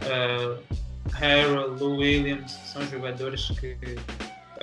[0.03, 0.63] Uh,
[1.13, 3.77] Harold, Lou Williams, são jogadores que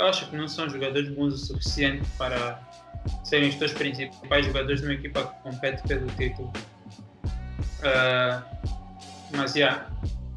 [0.01, 2.59] eu acho que não são jogadores bons o suficiente para
[3.23, 6.51] serem os dois principais jogadores de uma equipa que compete pelo título.
[7.81, 8.43] Uh,
[9.33, 9.59] mas, já.
[9.59, 9.87] Yeah.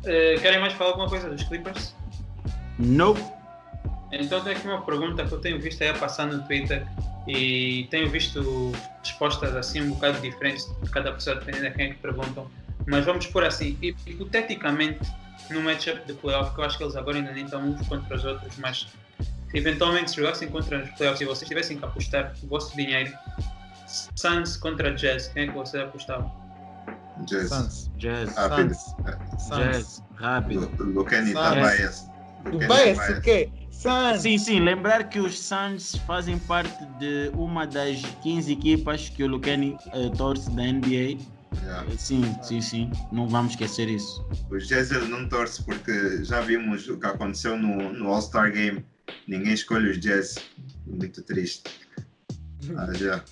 [0.04, 1.96] Uh, querem mais falar alguma coisa dos Clippers?
[2.78, 3.16] Não.
[4.12, 6.86] Então, tem aqui uma pergunta que eu tenho visto aí a passar no Twitter
[7.26, 11.90] e tenho visto respostas assim um bocado diferentes de cada pessoa, dependendo de quem é
[11.94, 12.52] que perguntam.
[12.86, 15.00] Mas vamos por assim, hipoteticamente,
[15.50, 18.16] no matchup de playoff, que eu acho que eles agora ainda nem estão uns contra
[18.16, 18.88] os outros, mas
[19.54, 23.12] eventualmente se jogassem contra os playoffs e vocês tivessem que apostar o vosso dinheiro,
[24.16, 26.32] Suns contra Jazz, quem é que vocês apostavam?
[27.26, 27.50] Jazz.
[27.50, 27.92] Suns.
[27.98, 28.36] Jazz.
[28.36, 28.74] Rápido.
[28.74, 29.50] Suns.
[29.50, 30.04] Jazz.
[30.16, 30.72] Rápido.
[30.80, 32.10] Lucani está bias.
[32.68, 33.50] Bias o quê?
[33.70, 34.22] Suns.
[34.22, 34.60] Sim, sim.
[34.60, 40.10] Lembrar que os Suns fazem parte de uma das 15 equipas que o Lucani uh,
[40.18, 41.18] torce da NBA
[41.62, 41.86] Yeah.
[41.98, 42.92] Sim, sim, sim.
[43.12, 44.26] Não vamos esquecer isso.
[44.50, 48.84] O Jazz não torce porque já vimos o que aconteceu no, no All-Star Game.
[49.28, 50.38] Ninguém escolhe os Jazz.
[50.86, 51.64] Muito triste.
[52.78, 53.24] Ah, já.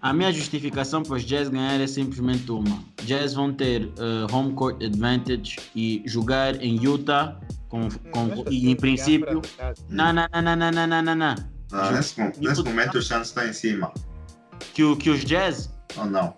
[0.00, 2.82] A minha justificação para os Jazz ganhar é simplesmente uma.
[3.04, 7.38] Jazz vão ter uh, home court advantage e jogar em Utah
[7.68, 9.42] com, com, e em princípio.
[9.88, 11.34] Não, não, não, não, não, não, não, não.
[11.72, 13.92] Ah, nesse, nesse momento o chance está em cima.
[14.74, 15.70] Que, que os Jazz?
[15.96, 16.34] Ou oh, não?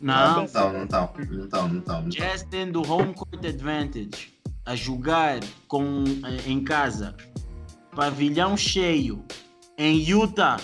[0.00, 0.36] Não.
[0.36, 2.08] Não estão, não estão, não estão, não estão.
[2.08, 7.16] Jazz tendo home court advantage a jogar com, eh, em casa,
[7.98, 9.24] pavilhão cheio,
[9.76, 10.60] em Utah,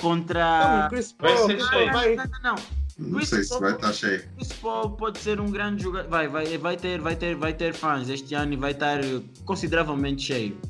[0.00, 0.82] contra.
[0.82, 1.92] Não, Chris Paul, vai ser cheio.
[1.92, 2.16] Vai...
[2.16, 2.54] Não, não, não.
[2.98, 4.28] Não Chris sei se vai estar cheio.
[4.34, 6.10] Chris Paul pode ser um grande jogador.
[6.10, 8.98] Vai, vai, vai, ter, vai, ter, vai ter fãs este ano e vai estar
[9.44, 10.60] consideravelmente cheio.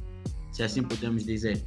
[0.53, 1.65] Se assim podemos dizer.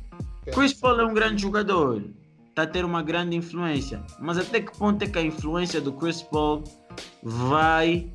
[0.53, 2.03] Chris Paul é um grande jogador,
[2.49, 5.93] está a ter uma grande influência, mas até que ponto é que a influência do
[5.93, 6.63] Chris Paul
[7.23, 8.12] vai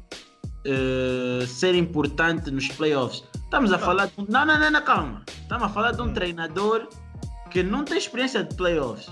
[0.64, 3.24] uh, ser importante nos playoffs?
[3.48, 3.84] Estamos a não.
[3.84, 4.26] falar de um...
[4.28, 5.22] Não, não, não, não, calma.
[5.26, 6.12] Estamos a falar de um hum.
[6.12, 6.86] treinador
[7.50, 9.10] que não tem experiência de playoffs.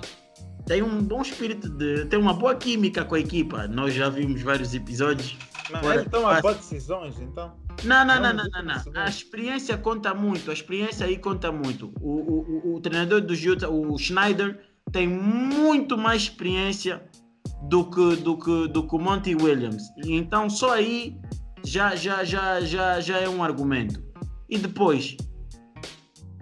[0.66, 2.05] Tem um bom espírito de.
[2.05, 3.66] tem uma boa química com a equipa.
[3.66, 5.38] Nós já vimos vários episódios.
[5.70, 7.57] Mas ele toma boas decisões, então.
[7.83, 9.03] Não, não, não, não, não, não.
[9.03, 10.51] A experiência conta muito.
[10.51, 11.94] A experiência aí conta muito.
[11.99, 14.61] O, o, o, o treinador do Utah, o Schneider,
[14.92, 17.03] tem muito mais experiência
[17.70, 19.85] do que, do que, do que o Monty Williams.
[20.05, 21.16] Então só aí
[21.64, 24.05] já, já, já, já, já é um argumento.
[24.48, 25.16] E depois,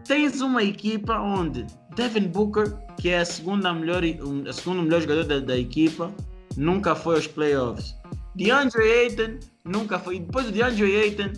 [0.05, 4.03] tens uma equipa onde Devin Booker, que é a segunda melhor,
[4.49, 6.13] a segunda melhor jogador da, da equipa,
[6.57, 7.95] nunca foi aos playoffs.
[8.35, 10.17] DeAndre Ayton nunca foi.
[10.17, 11.33] E depois do DeAndre Ayton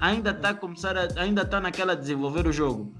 [0.00, 2.92] ainda está a começar a, ainda está naquela a desenvolver o jogo.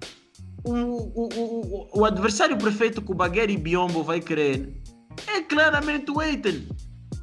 [0.64, 4.74] O, o, o, o, adversário perfeito que o Bagueri e Biombo vai querer
[5.28, 6.66] é claramente o Ayton.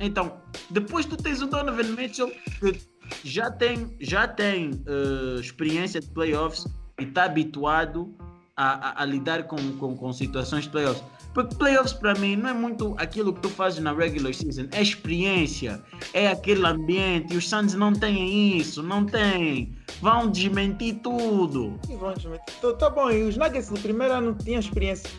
[0.03, 0.33] Então,
[0.69, 2.81] depois tu tens o Donovan Mitchell que
[3.23, 6.65] já tem, já tem uh, experiência de playoffs
[6.99, 8.13] e está habituado
[8.55, 11.03] a, a, a, lidar com, com, com situações de playoffs.
[11.33, 14.81] Porque playoffs para mim não é muito aquilo que tu fazes na regular season, é
[14.81, 15.81] experiência,
[16.13, 17.33] é aquele ambiente.
[17.33, 19.73] E os Suns não têm isso, não têm.
[20.01, 21.79] Vão desmentir tudo.
[21.89, 22.77] E vão desmentir tudo.
[22.77, 25.09] Tá bom, e os Nuggets no primeiro ano tinham experiência.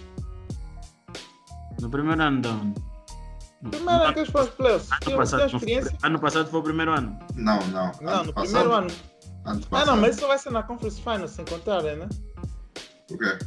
[1.80, 2.93] No primeiro ano não.
[3.64, 4.90] Ano que eles foram playoffs.
[5.07, 5.98] Ano passado, experiência?
[6.03, 7.18] ano passado foi o primeiro ano.
[7.35, 7.92] Não, não.
[8.00, 8.90] Não, ano no passado, primeiro ano.
[9.44, 12.09] ano ah, não, mas isso vai ser na Conference Finals, se encontrarem, né?
[13.11, 13.38] O quê?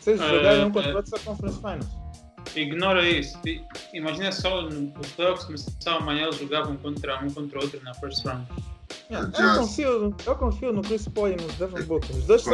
[0.00, 2.06] Se eles jogarem um contra o outro, Conference Finals.
[2.54, 3.38] Ignora isso.
[3.92, 8.24] Imagina só os playoffs começavam amanhã, eles jogavam contra um contra o outro na first
[8.24, 8.46] round.
[9.10, 12.16] Yeah, eu, confio, eu confio no Chris Paul e no Devin Booker.
[12.16, 12.44] Os dois,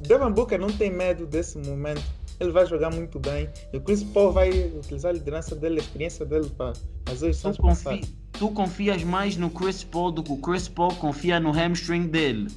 [0.00, 2.02] Devin Booker não tem medo desse momento.
[2.40, 3.48] Ele vai jogar muito bem.
[3.72, 6.72] E o Chris Paul vai utilizar a liderança dele, a experiência dele para
[7.06, 8.00] fazer os tu, confi
[8.32, 12.48] tu confias mais no Chris Paul do que o Chris Paul confia no hamstring dele.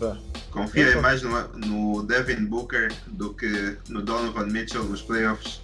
[0.00, 0.18] Bah.
[0.50, 5.62] Confia mais no, no Devin Booker do que no Donovan Mitchell nos playoffs?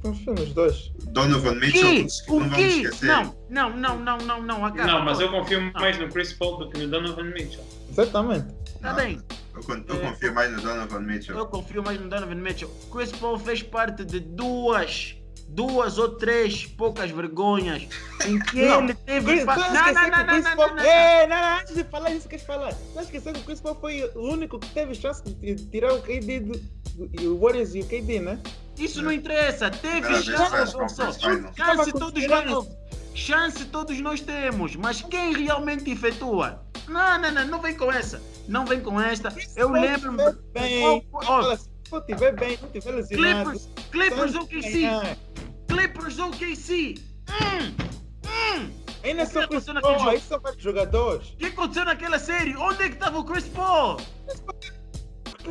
[0.00, 0.92] Confio nos dois.
[1.08, 3.06] Donovan Mitchell, o não vamos esquecer.
[3.06, 4.64] Não, não, não, não, não, não.
[4.64, 4.92] Acaba.
[4.92, 7.64] Não, mas eu confio mais no Chris Paul do que no Donovan Mitchell.
[7.90, 8.46] Exatamente.
[8.80, 9.20] Tá bem.
[9.88, 11.36] Eu, eu confio mais no Donovan Mitchell.
[11.36, 12.70] Eu confio mais no Donovan Mitchell.
[12.92, 15.18] Chris Paul fez parte de duas
[15.48, 17.88] duas ou três poucas vergonhas
[18.26, 19.44] em que não, ele teve.
[19.44, 19.56] Pa...
[19.56, 22.44] Não, não, não, não, não, não, não, é, não, não, antes de falar isso, queres
[22.44, 22.74] falar?
[22.94, 26.02] Não esquecendo que o Chris Paul foi o único que teve chance de tirar o
[26.02, 28.38] KD do, do Warriors e o KD, né?
[28.76, 30.72] Isso não interessa, teve chance.
[31.56, 32.68] Chance todos nós.
[33.18, 36.64] Chance todos nós temos, mas quem realmente efetua?
[36.86, 38.22] Não, não, não, não vem com essa.
[38.46, 39.34] Não vem com esta.
[39.56, 40.12] Eu lembro.
[40.52, 41.56] Bem, oh, oh.
[41.56, 43.50] Se eu estiver bem, não estiver lesionado.
[43.50, 45.18] Clippers, Clippers OKC.
[45.66, 46.94] Clippers OKC.
[47.28, 47.74] Hum,
[48.24, 48.70] hum.
[49.02, 51.28] Ainda só Chris Paul, aí são vários jogadores.
[51.30, 52.56] O que aconteceu naquela série?
[52.56, 53.96] Onde é que estava o Chris Paul?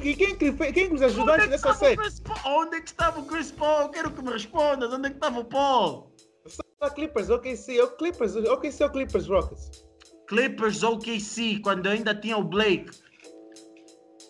[0.01, 1.99] E quem, quem, quem os ajudantes nessa série?
[2.45, 3.81] Onde é que estava o Chris Paul?
[3.81, 4.91] Eu quero que me respondas.
[4.93, 6.06] Onde é que estava o Paul?
[6.49, 9.85] Só Clippers, OKC, o Clippers, OKC ou Clippers Rockets?
[10.27, 12.91] Clippers OKC, quando ainda tinha o Blake.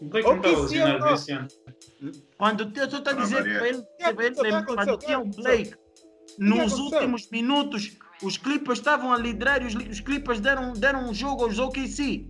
[0.02, 1.48] O Blake não estava lesionado esse ano.
[2.38, 5.74] Quando eu estou a dizer que ele, ele, quando tinha o Blake,
[6.38, 11.14] nos últimos minutos, os Clippers estavam a liderar e os, os Clippers deram, deram um
[11.14, 12.30] jogo aos OKC.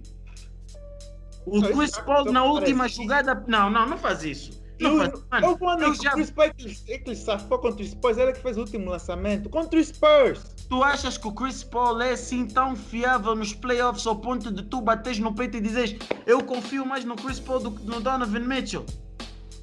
[1.45, 3.43] O Chris Paul na última jogada.
[3.47, 4.61] Não, não, não faz isso.
[4.79, 6.11] Não faz, mano, eu, mano, eu já...
[6.11, 8.57] Chris Paul é que, é que ele safou contra os Spurs, ele é que fez
[8.57, 9.49] o último lançamento.
[9.49, 10.55] Contra os Spurs.
[10.69, 14.63] Tu achas que o Chris Paul é assim tão fiável nos playoffs ao ponto de
[14.63, 18.01] tu bateres no peito e dizes eu confio mais no Chris Paul do que no
[18.01, 18.85] Donovan Mitchell?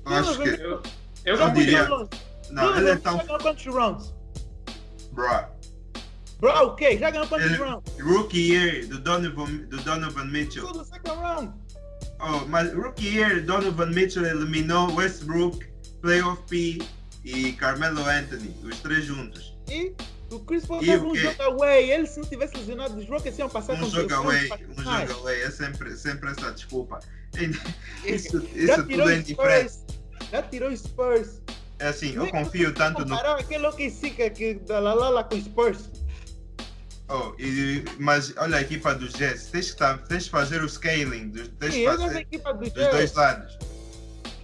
[0.07, 0.49] Acho que.
[0.49, 0.83] Eu,
[1.25, 1.89] eu não diria.
[2.51, 3.17] Não, ele é tão.
[3.17, 4.15] Já ganhou quantos rounds?
[5.13, 5.55] Bro.
[6.41, 7.93] Bro, ok, já ganhou quantos rounds?
[8.01, 10.67] Rookie year do Donovan, do Donovan Mitchell.
[10.67, 11.53] Tudo second round.
[12.27, 15.67] Oh, mas rookie year, Donovan Mitchell eliminou Westbrook,
[16.01, 16.79] Playoff P
[17.23, 19.55] e Carmelo Anthony, os três juntos.
[19.69, 19.93] E
[20.31, 21.91] o Chris Paul teve um jogo away.
[21.91, 24.51] Ele, se não tivesse lesionado, os Rockets iam passar um jogo away.
[24.71, 25.43] Um jogo away.
[25.43, 27.01] É sempre, sempre essa desculpa.
[28.05, 29.75] Isso, isso tudo é indiferente.
[30.31, 31.43] Já tirou os Spurs.
[31.81, 33.15] É assim, eu confio tanto no.
[33.17, 35.91] aquele que que da Lalala com os Spurs.
[37.09, 40.69] Oh, e, mas olha a equipa dos Jets, tens que, tá, tens que fazer o
[40.69, 43.59] scaling, dos, tens Sim, fazer dos, dos dois lados.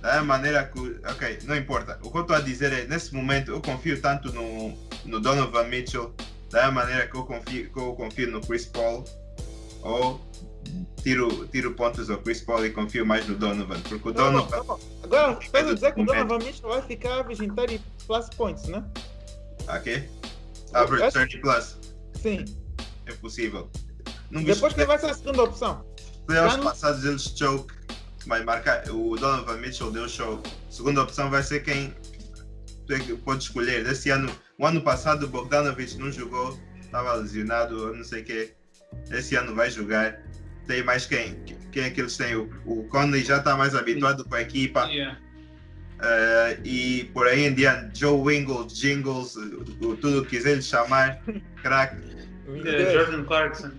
[0.03, 0.79] Da maneira que.
[1.11, 1.99] Ok, não importa.
[2.03, 5.65] O que eu estou a dizer é, nesse momento, eu confio tanto no, no Donovan
[5.65, 6.15] Mitchell,
[6.51, 9.05] da maneira que eu confio, que eu confio no Chris Paul,
[9.83, 10.21] ou
[11.03, 14.47] tiro, tiro pontos ao Chris Paul e confio mais no Donovan, porque o Não, não,
[14.47, 14.65] Donovan.
[14.67, 14.81] não.
[15.05, 16.05] Agora, estás a dizer que o.
[16.05, 18.85] Donovan Mitchell vai ficar em 30 plus points, né?
[19.69, 20.09] Ok?
[20.75, 21.80] Average acho- 30 plus.
[22.21, 22.45] Sim.
[23.07, 23.71] É possível.
[24.31, 25.85] Não Depois quem vai ser a segunda opção?
[26.27, 27.75] playoffs não- passados eles choke.
[28.27, 28.89] Vai marcar.
[28.91, 30.43] O Donovan Mitchell deu show.
[30.69, 31.95] Segunda opção vai ser quem
[32.87, 33.87] tu é que pode escolher.
[33.87, 38.55] Esse ano, o ano passado o Bogdanovich não jogou, estava lesionado, não sei o quê.
[39.11, 40.21] Esse ano vai jogar.
[40.67, 41.43] Tem mais quem?
[41.73, 42.37] Quem é que eles têm?
[42.37, 44.85] O, o Conley já está mais habituado com a equipa.
[44.87, 45.19] Yeah.
[46.03, 49.35] Eh, e por aí em diante, Joe Ingles, Jingles,
[49.81, 51.21] tudo o que quiser lhe chamar,
[51.63, 51.97] crack,
[52.65, 53.71] The Jordan Clarkson.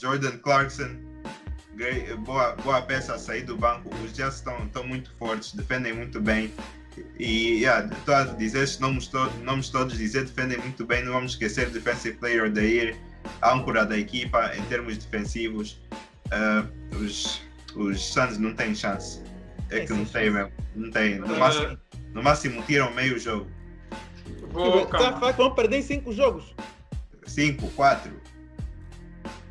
[0.00, 0.96] Jordan Clarkson,
[1.76, 3.90] grei- boa, boa peça a sair do banco.
[4.04, 6.52] Os Jazz estão, estão muito fortes, defendem muito bem.
[7.18, 11.04] E yeah, estou a dizer estes nomes, to nomes todos, dizer defendem muito bem.
[11.04, 12.96] Não vamos esquecer Defensive Player of the Year,
[13.44, 15.80] âncora da equipa em termos defensivos.
[16.32, 16.64] Ah,
[17.00, 17.40] os,
[17.76, 19.22] os Suns não têm chance.
[19.70, 20.52] É que não tem mesmo.
[20.74, 21.18] Não tem.
[21.18, 21.78] No máximo,
[22.14, 23.50] no máximo tiram meio jogo.
[24.50, 25.20] Vou, Está a calma.
[25.20, 26.54] falar que vão perder em 5 jogos.
[27.26, 28.12] 5, 4.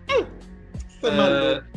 [0.10, 1.68] Isso é maluco.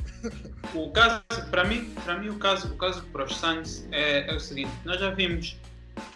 [0.74, 4.30] Uh, o caso, para mim, para mim o caso, o caso para os Suns é,
[4.30, 5.58] é o seguinte: nós já vimos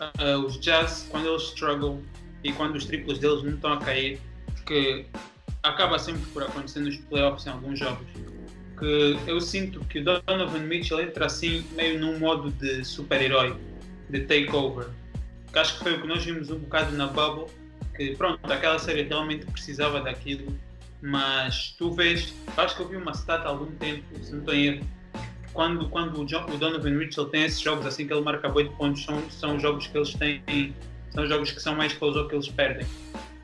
[0.00, 2.02] uh, os Jazz quando eles struggle
[2.42, 4.20] e quando os triplos deles não estão a cair,
[4.66, 5.06] que
[5.62, 8.06] acaba sempre por acontecer nos playoffs em alguns jogos.
[8.78, 13.56] Que eu sinto que o Donovan Mitchell entra assim meio num modo de super-herói,
[14.10, 14.88] de takeover.
[15.52, 17.46] Que acho que foi o que nós vimos um bocado na Bubble,
[17.96, 20.52] que pronto, aquela série realmente precisava daquilo
[21.06, 24.54] mas tu vês, acho que eu vi uma stat há algum tempo, se não estou
[24.54, 24.86] em erro,
[25.52, 28.72] quando, quando o, John- o Donovan Mitchell tem esses jogos assim que ele marca 8
[28.72, 30.42] pontos, são, são jogos que eles têm,
[31.10, 32.86] são jogos que são mais close ou que eles perdem.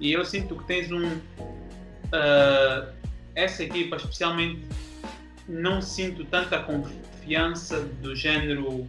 [0.00, 1.20] E eu sinto que tens um.
[2.12, 2.88] ah,
[3.34, 4.62] essa equipa, especialmente,
[5.50, 8.88] não sinto tanta confiança do género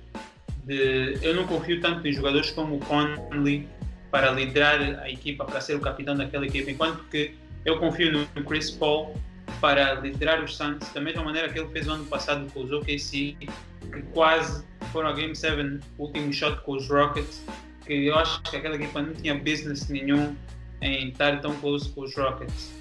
[0.63, 1.17] de.
[1.21, 3.67] Eu não confio tanto em jogadores como o Conley
[4.11, 7.33] para liderar a equipa, para ser o capitão daquela equipa, enquanto que
[7.65, 9.15] eu confio no Chris Paul
[9.59, 12.71] para liderar os Suns da mesma maneira que ele fez o ano passado com os
[12.71, 17.43] OKC, que quase foram a Game 7, o último shot com os Rockets,
[17.85, 20.35] que eu acho que aquela equipa não tinha business nenhum
[20.81, 22.73] em estar tão close com os Rockets.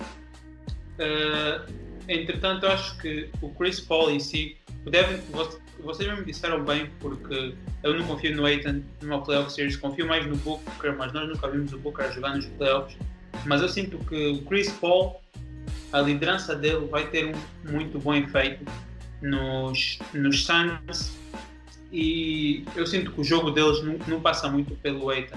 [0.99, 1.61] Eh,
[2.15, 4.57] entretanto, eu acho que o Chris Paul em si,
[4.91, 9.53] devem, vo- vocês já me disseram bem, porque eu não confio no Aiton numa playoff
[9.53, 12.97] series, confio mais no Booker, mas nós nunca vimos o Booker jogar nos playoffs.
[13.47, 15.21] Mas eu sinto que o Chris Paul,
[15.93, 18.65] a liderança dele vai ter um muito bom efeito
[19.23, 21.17] nos, nos Suns
[21.93, 25.37] e eu sinto que o jogo deles não, não passa muito pelo Aiton,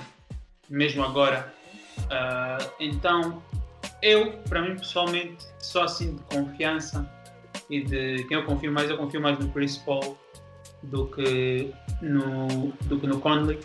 [0.70, 1.54] mesmo agora.
[2.10, 3.42] Ah, então,
[4.04, 7.10] eu, para mim pessoalmente, só assim de confiança
[7.70, 10.18] e de quem eu confio mais, eu confio mais no Chris Paul
[10.84, 13.60] do que no, do que no Conley.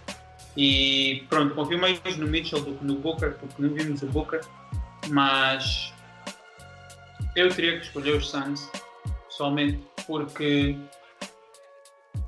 [0.56, 4.40] E pronto, confio mais no Mitchell do que no Booker, porque não vimos o Booker,
[5.08, 5.92] mas
[7.34, 8.70] eu teria que escolher os Suns,
[9.28, 10.78] pessoalmente, porque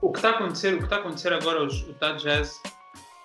[0.01, 2.61] o que está a acontecer, o que está a acontecer agora, o Utah Jazz,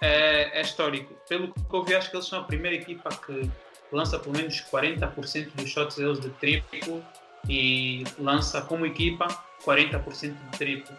[0.02, 1.14] é, é histórico.
[1.28, 3.50] Pelo que eu vi, acho que eles são a primeira equipa que
[3.96, 7.04] lança pelo menos 40% dos shots deles de triplo
[7.48, 9.28] e lança como equipa
[9.66, 10.96] 40% de triplo.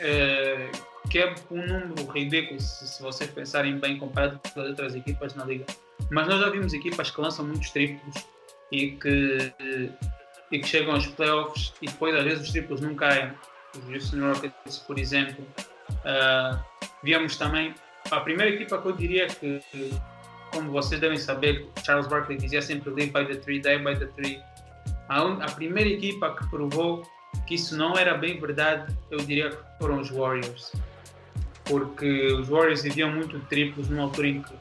[0.00, 0.70] É,
[1.10, 5.34] que é um número ridículo se, se vocês pensarem bem comparado com as outras equipas
[5.34, 5.64] na liga.
[6.10, 8.26] Mas nós já vimos equipas que lançam muitos triplos
[8.70, 9.52] e que,
[10.50, 13.32] e que chegam aos playoffs e depois às vezes os triplos não caem.
[13.76, 15.44] Os Houston Rockets, por exemplo.
[17.02, 17.74] Víamos também
[18.10, 19.60] a primeira equipa que eu diria que,
[20.52, 24.06] como vocês devem saber, Charles Barkley dizia sempre live by the tree, die by the
[24.06, 24.40] tree.
[25.08, 27.02] A, un- a primeira equipa que provou
[27.46, 30.72] que isso não era bem verdade, eu diria que foram os Warriors.
[31.64, 34.54] Porque os Warriors viviam muito triplos numa altura em que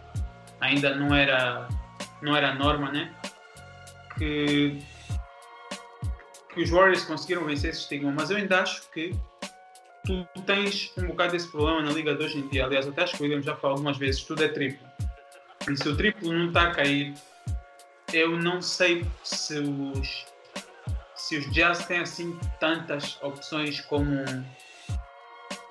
[0.60, 1.68] ainda não era,
[2.22, 3.14] não era norma, né?
[4.18, 4.82] Que,
[6.54, 9.16] que os Warriors conseguiram vencer esse estigma, mas eu ainda acho que
[10.06, 12.66] tu tens um bocado desse problema na liga de hoje em dia.
[12.66, 14.86] Aliás, até acho que o William já falou algumas vezes, tudo é triplo.
[15.70, 17.14] E se o triplo não está a cair,
[18.14, 20.26] eu não sei se os
[21.16, 24.24] se os Jazz têm assim tantas opções como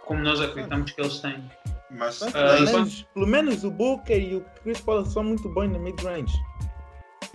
[0.05, 1.51] como nós acreditamos que eles têm.
[1.91, 5.49] Mas Ah, pelo, enquanto- menos, pelo menos o Booker e o Chris Paul são muito
[5.49, 6.35] bons no mid-range.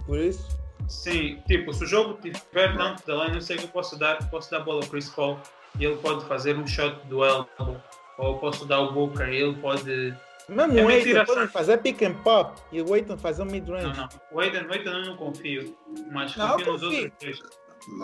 [0.06, 3.70] Por isso, Sim, tipo, se o jogo tiver tanto da line, eu sei que eu
[3.70, 5.40] posso dar, posso dar a bola ao Chris Paul
[5.80, 7.80] e ele pode fazer um shot do elbow.
[8.18, 10.14] Ou eu posso dar o Booker e ele pode.
[10.50, 13.52] Mesmo É o Aiton podem fazer pick and pop e o Aiton fazer um Não,
[13.52, 13.98] mid-range.
[13.98, 14.10] não.
[14.32, 15.76] O Aiden, o Aiden eu não confio,
[16.12, 17.04] mas Não, confio nos confio.
[17.04, 17.40] outros três.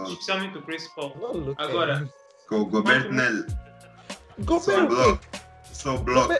[0.10, 1.16] Especialmente o Chris Paul.
[1.20, 2.10] Lolo, Agora,
[2.48, 3.46] Com o Gobert nele.
[3.48, 5.20] Só Gobert, bloco.
[5.72, 6.34] Só bloco.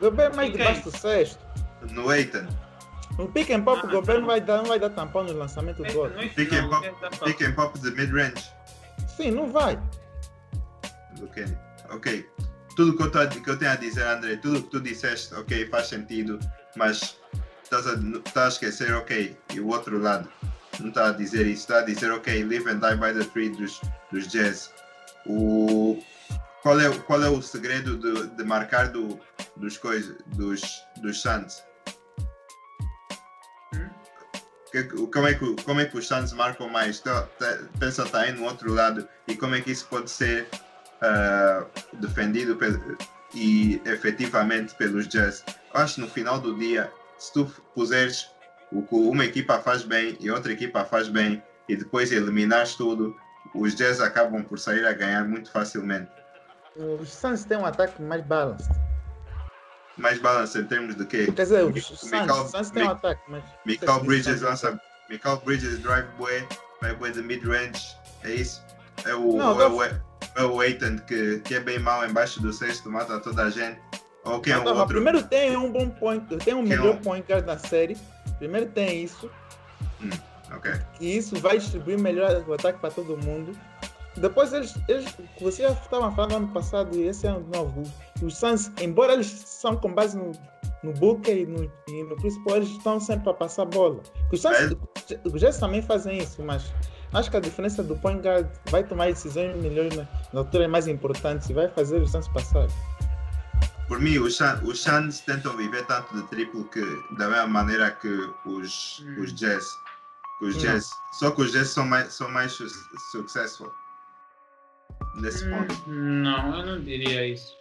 [0.00, 1.38] Gobert mais debaixo do sexto.
[1.90, 2.46] No Aiton.
[3.18, 4.20] No pick and pop, Ah, o Gobert não.
[4.22, 6.20] não vai dar, não vai dar tampão no lançamento é, do não gol.
[6.20, 6.86] é Pick não, and pop.
[6.86, 7.24] é.
[7.26, 8.50] Pick and pop de mid-range.
[9.16, 9.78] Sim, não vai.
[11.34, 11.56] Kenny.
[11.90, 12.26] Ok.
[12.80, 15.68] Tudo que eu, tô, que eu tenho a dizer, André, tudo que tu disseste, ok,
[15.68, 16.40] faz sentido,
[16.74, 17.18] mas
[17.62, 20.26] estás a, estás a esquecer, ok, e o outro lado
[20.78, 23.50] não está a dizer isso, está a dizer, ok, live and die by the tree
[23.50, 24.72] dos, dos Jazz.
[25.26, 26.02] O,
[26.62, 29.20] qual, é, qual é o segredo de, de marcar do,
[29.58, 30.62] dos, coisas, dos,
[31.02, 31.62] dos Suns?
[33.74, 33.90] Hum?
[34.72, 36.98] Que- Como é, que, como é que os Suns marcam mais?
[37.00, 40.48] Tá- tá- pensa tá aí no outro lado e como é que isso pode ser
[41.02, 42.58] ah, defendido
[43.34, 45.44] e efetivamente pelos Jazz.
[45.72, 48.30] Eu acho que no final do dia, se tu puseres
[48.72, 53.16] o que uma equipa faz bem e outra equipa faz bem e depois eliminares tudo,
[53.54, 56.10] os Jazz acabam por sair a ganhar muito facilmente.
[56.76, 58.70] Os Suns têm um ataque mais balanced.
[59.96, 61.26] Mais balance em termos de quê?
[61.32, 63.44] Quer dizer, os Suns, têm um ataque, mas.
[63.66, 64.80] Michael Bridges lança.
[65.08, 66.46] Michael Bridges drive bué,
[66.80, 68.62] vai bué de mid-range, é isso?
[69.04, 70.00] É o, Não, é
[70.40, 73.78] é o Aiton que, que é bem mau embaixo do sexto, mata toda a gente.
[74.24, 74.86] Ou quem é o outro?
[74.86, 77.96] Primeiro tem um bom point, tem um Quem é melhor o- point guard da série.
[78.38, 79.30] Primeiro tem isso,
[80.54, 80.72] Ok.
[80.98, 83.52] que isso vai distribuir melhor o ataque para todo mundo.
[84.16, 85.06] Depois eles, eles
[85.40, 87.82] você já estava falando ano passado e esse ano de novo.
[88.22, 90.32] Os Suns, embora eles são com base no,
[90.82, 94.00] no Booker e no, e no Chris Paul, eles estão sempre para passar bola.
[94.32, 94.56] Os Suns,
[95.12, 95.20] É.
[95.24, 96.72] os Jazz também fazem isso, mas
[97.12, 100.86] acho que a diferença do point guard vai tomar decisões melhores na, na altura mais
[100.88, 102.66] importantes e vai fazer os Suns passar.
[103.88, 106.80] Por mim, os, os Suns tentam viver tanto de triplo que
[107.16, 108.08] da mesma maneira que
[108.46, 109.22] os, Hum.
[109.22, 109.64] os Jazz.
[110.42, 110.62] Os Não.
[110.62, 110.90] Jazz.
[111.18, 112.68] Só que os Jazz são mais, são mais su-
[113.10, 113.70] successful.
[115.16, 115.74] Nesse ponto.
[115.88, 117.52] Hum, Não, eu não diria isso.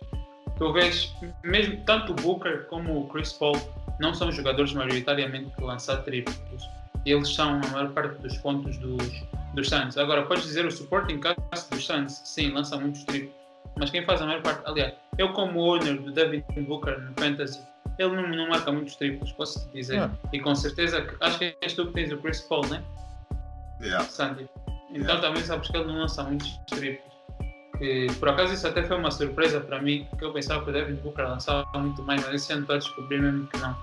[0.57, 1.11] Tu vês,
[1.43, 3.55] mesmo tanto o Booker como o Chris Paul
[3.99, 6.61] não são jogadores maioritariamente que lançam triplos.
[7.11, 9.97] Eles são a maior parte dos pontos dos, dos Suns.
[9.97, 13.33] Agora, podes dizer o supporting cast dos Suns, sim, lança muitos triplos.
[13.77, 17.59] Mas quem faz a maior parte, aliás, eu como owner do Devin Booker no Fantasy,
[17.97, 19.99] ele não, não marca muitos triplos, posso te dizer.
[20.01, 20.11] Ah.
[20.33, 22.83] E com certeza, que- acho que és tu que tens o Chris Paul, né?
[23.81, 24.03] Yeah.
[24.05, 24.49] Sandy.
[24.91, 25.21] Então Yeah.
[25.21, 27.09] também sabes que ele não lança muitos triplos.
[27.77, 30.73] Que, por acaso isso até foi uma surpresa para mim, porque eu pensava que o
[30.73, 33.75] Devin Booker lançava muito mais, mas esse ano estou a descobrir mesmo que não.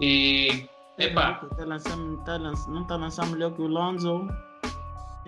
[0.00, 0.66] E
[0.98, 4.28] epá, Tá lançando, tá lançando, não está lançando melhor que o Lonzo.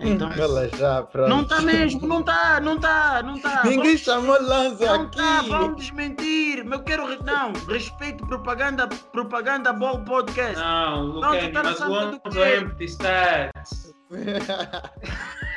[0.03, 1.29] Então, Ela já, pronto.
[1.29, 3.63] não está mesmo, não está, não está, não está.
[3.69, 5.17] Ninguém chamou Lanza Não aqui.
[5.17, 6.65] tá, vamos desmentir.
[6.65, 7.23] Eu quero.
[7.23, 10.59] Não, respeito propaganda, propaganda Ball Podcast.
[10.59, 13.93] não, Não, tu tá mas Lonzo é empty stats.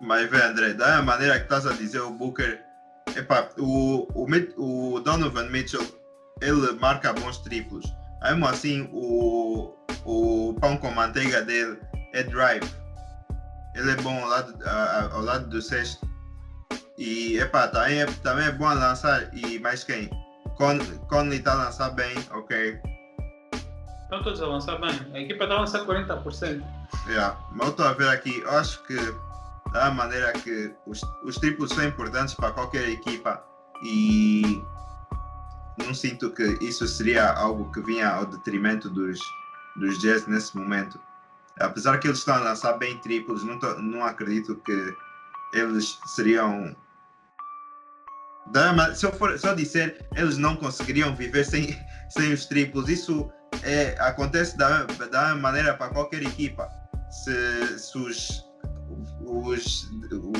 [0.00, 2.60] Mas vê, André, da maneira que estás a dizer o Booker,
[3.16, 5.84] epá, o, o, o Donovan Mitchell,
[6.40, 7.84] ele marca bons triplos.
[8.22, 9.74] Mesmo assim, o,
[10.04, 11.78] o pão com manteiga dele
[12.12, 12.68] é drive.
[13.74, 16.08] Ele é bom ao lado, a- ao lado do sexto.
[16.98, 19.32] E epá, também, é, também é bom a lançar.
[19.34, 20.10] E mais quem?
[20.56, 20.78] Con,
[21.08, 22.78] Conley está a lançar bem, ok.
[24.02, 24.90] Estão todos a lançar bem.
[25.14, 26.62] A equipa está a lançar 40%.
[27.08, 27.38] Yeah.
[27.52, 28.96] Mas eu estou a ver aqui, eu acho que
[29.72, 33.42] da maneira que os, os triplos são importantes para qualquer equipa
[33.84, 34.60] e
[35.84, 39.18] não sinto que isso seria algo que vinha ao detrimento dos,
[39.76, 40.98] dos Jazz nesse momento.
[41.58, 44.94] Apesar que eles estão a lançar bem triplos, não, tô- não acredito que
[45.54, 46.74] eles seriam.
[48.52, 51.78] Da ma- se, eu for, se eu disser eles não conseguiriam viver sem,
[52.10, 53.30] sem os triplos, isso
[53.62, 56.68] é, acontece da, da maneira para qualquer equipa.
[57.10, 58.44] Se, se os,
[59.20, 59.90] os,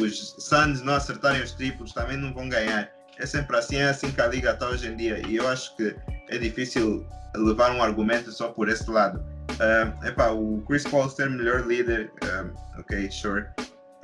[0.00, 2.88] os Suns não acertarem os triplos, também não vão ganhar.
[3.20, 5.20] É sempre assim, é assim que a liga está hoje em dia.
[5.28, 5.94] E eu acho que
[6.28, 7.06] é difícil
[7.36, 9.22] levar um argumento só por esse lado.
[9.52, 13.42] Uh, epá, o Chris Paul ser melhor líder, um, ok, sure.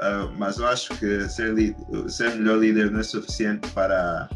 [0.02, 1.54] Uh, mas eu acho que ser,
[2.08, 4.28] ser melhor líder não é suficiente para,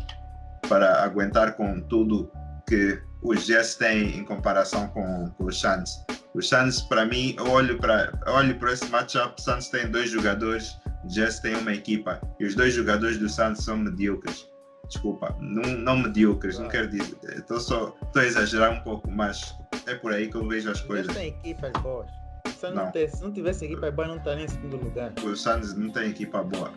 [0.66, 2.32] para aguentar com tudo
[2.66, 6.02] que os Jazz têm em comparação com, com os Suns.
[6.34, 9.38] Os Suns, para mim, eu olho para olho para esse matchup.
[9.42, 12.18] Suns tem dois jogadores, Jazz tem uma equipa.
[12.38, 14.49] E os dois jogadores do Suns são medíocres.
[14.90, 17.16] Desculpa, não, não medíocres, não quero dizer.
[17.22, 19.54] Estou só estou a exagerar um pouco, mas
[19.86, 21.14] é por aí que eu vejo as Eles coisas.
[21.16, 22.10] têm equipas boas.
[22.58, 22.92] Se não, Não.
[22.92, 25.12] se não tivesse equipas boas, não estaria em segundo lugar.
[25.24, 26.72] Os Suns não tem equipa boa.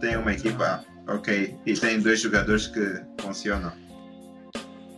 [0.00, 3.72] Tem uma equipa ok e tem dois jogadores que funcionam.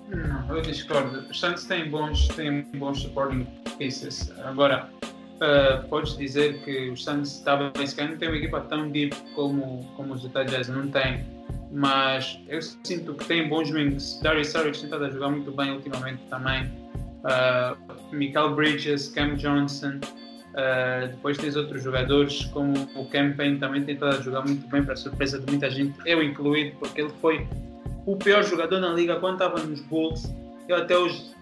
[0.08, 1.18] Não, eu discordo.
[1.28, 3.46] Os Santos têm bons, têm bons supporting
[3.76, 4.32] pieces.
[4.42, 8.90] Agora, uh, podes dizer que os Santos estavam se calhar não tem uma equipa tão
[8.90, 11.37] deep como, como os Utah Jazz, não tem.
[11.70, 14.20] Mas eu sinto que tem bons wings.
[14.22, 16.64] Darius Saric tem estado a jogar muito bem ultimamente também.
[17.24, 20.00] Uh, Michael Bridges, Cam Johnson.
[20.48, 24.82] Uh, depois tens outros jogadores como o Campaign também tem estado a jogar muito bem
[24.82, 27.46] para surpresa de muita gente, eu incluído, porque ele foi
[28.06, 30.34] o pior jogador na liga quando estava nos Bulls.
[30.66, 31.32] Eu até hoje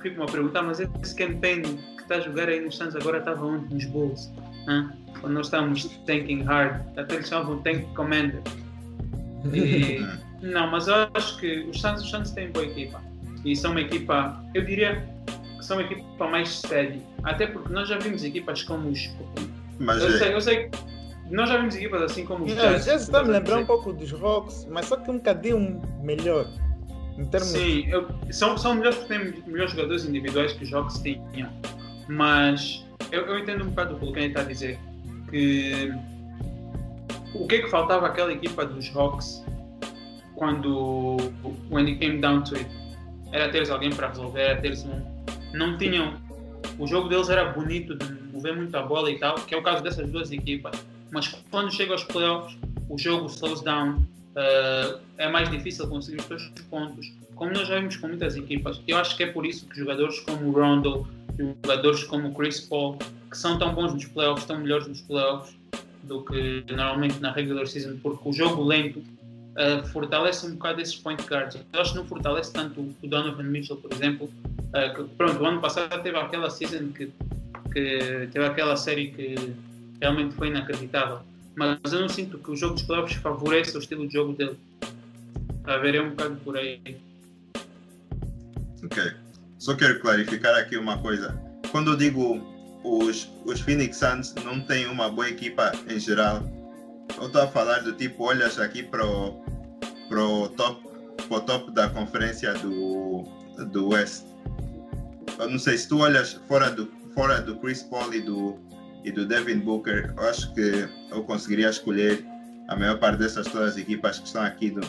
[0.00, 3.44] fico-me a perguntar, mas esse campaign que está a jogar aí nos Suns agora estava
[3.44, 3.74] onde?
[3.74, 4.32] Nos Bulls?
[5.20, 8.40] Quando nós estávamos tanking hard, até eles chamavam Tank Commander.
[9.54, 10.00] E,
[10.46, 13.00] não, mas eu acho que os Suns, os Suns têm boa equipa.
[13.44, 15.06] E são uma equipa, eu diria
[15.58, 17.00] que são uma equipa mais steady.
[17.22, 19.08] Até porque nós já vimos equipas como os.
[19.78, 20.78] Mas eu, é- sei, eu sei que
[21.34, 22.84] nós já vimos equipas assim como os Jazz.
[22.84, 26.46] já está me lembrar um pouco dos Rocks, mas só que um bocadinho melhor.
[27.18, 30.98] Em termos Sim, eu- são, são melhores porque têm melhores jogadores individuais que os Hawks
[31.00, 31.50] tinham.
[32.08, 34.78] Mas eu, eu entendo um bocado o que o Kenny está a dizer.
[35.30, 35.92] Que
[37.40, 39.44] o que é que faltava àquela equipa dos Hawks
[40.34, 41.16] quando
[41.70, 42.68] when it came down to it?
[43.32, 45.02] Era teres alguém para resolver, era teres um.
[45.52, 46.14] Não tinham.
[46.78, 49.62] O jogo deles era bonito de mover muito a bola e tal, que é o
[49.62, 50.84] caso dessas duas equipas.
[51.10, 52.56] Mas quando chega aos playoffs,
[52.88, 54.04] o jogo slows down,
[54.36, 58.82] Uh, é mais difícil conseguir os seus pontos, como nós já vimos com muitas equipas.
[58.86, 61.08] Eu acho que é por isso que jogadores como o Rondo,
[61.64, 62.98] jogadores como o Chris Paul,
[63.30, 65.56] que são tão bons nos playoffs, tão melhores nos playoffs
[66.06, 70.96] do que normalmente na regular season, porque o jogo lento uh, fortalece um bocado esses
[70.96, 71.58] point guards.
[71.72, 74.26] Eu acho que não fortalece tanto o Donovan Mitchell, por exemplo.
[74.26, 77.12] Uh, que, pronto, o ano passado teve aquela season que,
[77.72, 79.34] que teve aquela série que
[80.00, 81.20] realmente foi inacreditável
[81.56, 84.58] mas eu não sinto que o jogo dos playoffs favoreça o estilo de jogo dele.
[85.64, 86.80] A ver, é um bocado por aí.
[88.84, 89.02] Ok.
[89.58, 91.34] Só quero clarificar aqui uma coisa.
[91.72, 92.46] Quando eu digo
[92.86, 96.42] os, os Phoenix Suns não têm uma boa equipa em geral,
[97.18, 99.44] eu estou a falar do tipo, olhas aqui para o
[100.08, 100.86] pro top,
[101.28, 103.24] pro top da conferência do,
[103.72, 104.24] do West.
[105.38, 108.56] Eu não sei se tu olhas fora do, fora do Chris Paul e do,
[109.04, 112.24] e do Devin Booker, eu acho que eu conseguiria escolher
[112.68, 114.80] a maior parte dessas todas as equipas que estão aqui do,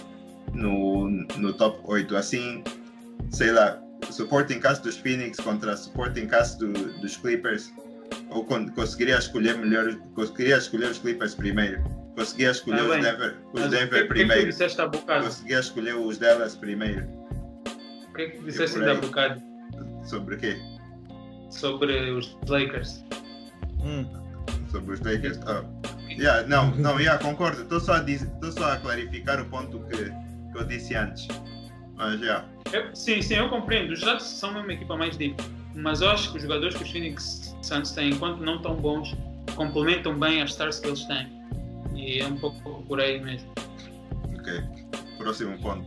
[0.54, 2.16] no, no top 8.
[2.16, 2.64] Assim,
[3.32, 7.72] sei lá, supporting cast dos Phoenix contra supporting cast do, dos Clippers,
[8.32, 11.84] eu con conseguiria escolher melhor, conseguiria escolher os Clippers primeiro.
[12.16, 13.04] Conseguia escolher Ah, os.
[13.06, 14.46] Denver, os Mas Denver o que, o que é que tu primeiro.
[14.48, 15.26] disseste há bocado?
[15.26, 17.08] Conseguia escolher os Dallas primeiro.
[18.10, 19.42] O que é que disseste ainda há bocado
[20.04, 20.58] Sobre o quê?
[21.50, 23.04] sobre os Lakers?
[23.82, 24.06] Hum.
[24.72, 25.40] Sobre os Lakers.
[25.48, 26.12] Oh.
[26.12, 27.62] Yeah, não, não, yeah, concordo.
[27.62, 27.94] Estou só,
[28.52, 29.98] só a clarificar o ponto que,
[30.52, 31.28] que eu disse antes.
[31.96, 32.44] Mas já.
[32.74, 33.94] Eu- sim, sim, eu compreendo.
[33.94, 35.42] Os Jazz são uma equipa mais deep.
[35.78, 39.16] Mas eu acho que os jogadores que os Phoenix Suns têm, enquanto não tão bons,
[39.56, 41.28] complementam bem as stars que eles têm.
[41.96, 43.52] E é um pouco por aí mesmo.
[44.40, 44.64] Ok.
[45.20, 45.86] Próximo ponto.